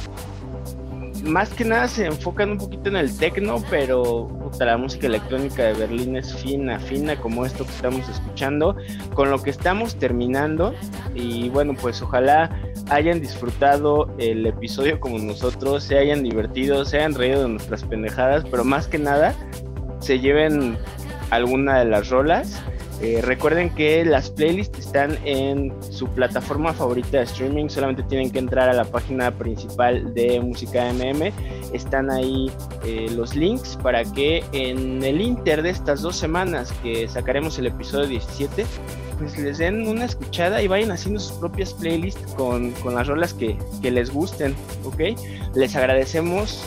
[1.25, 5.73] más que nada se enfocan un poquito en el techno, pero la música electrónica de
[5.75, 8.77] Berlín es fina, fina como esto que estamos escuchando,
[9.15, 10.75] con lo que estamos terminando.
[11.15, 12.51] Y bueno, pues ojalá
[12.91, 18.45] hayan disfrutado el episodio como nosotros, se hayan divertido, se hayan reído de nuestras pendejadas,
[18.51, 19.35] pero más que nada
[19.99, 20.79] se lleven
[21.31, 22.63] alguna de las rolas
[23.01, 28.39] eh, recuerden que las playlists están en su plataforma favorita de streaming, solamente tienen que
[28.39, 31.33] entrar a la página principal de Música MM.
[31.73, 32.51] Están ahí
[32.85, 37.67] eh, los links para que en el inter de estas dos semanas que sacaremos el
[37.67, 38.65] episodio 17,
[39.19, 43.35] pues les den una escuchada y vayan haciendo sus propias playlists con, con las rolas
[43.35, 45.19] que, que les gusten, ¿ok?
[45.55, 46.65] Les agradecemos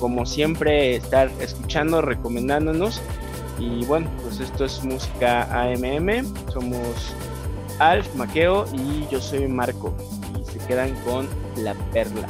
[0.00, 3.00] como siempre estar escuchando, recomendándonos
[3.58, 6.24] y bueno, pues esto es música AMM.
[6.52, 7.14] Somos
[7.78, 9.94] Alf, Maqueo y yo soy Marco.
[10.38, 12.28] Y se quedan con La Perla.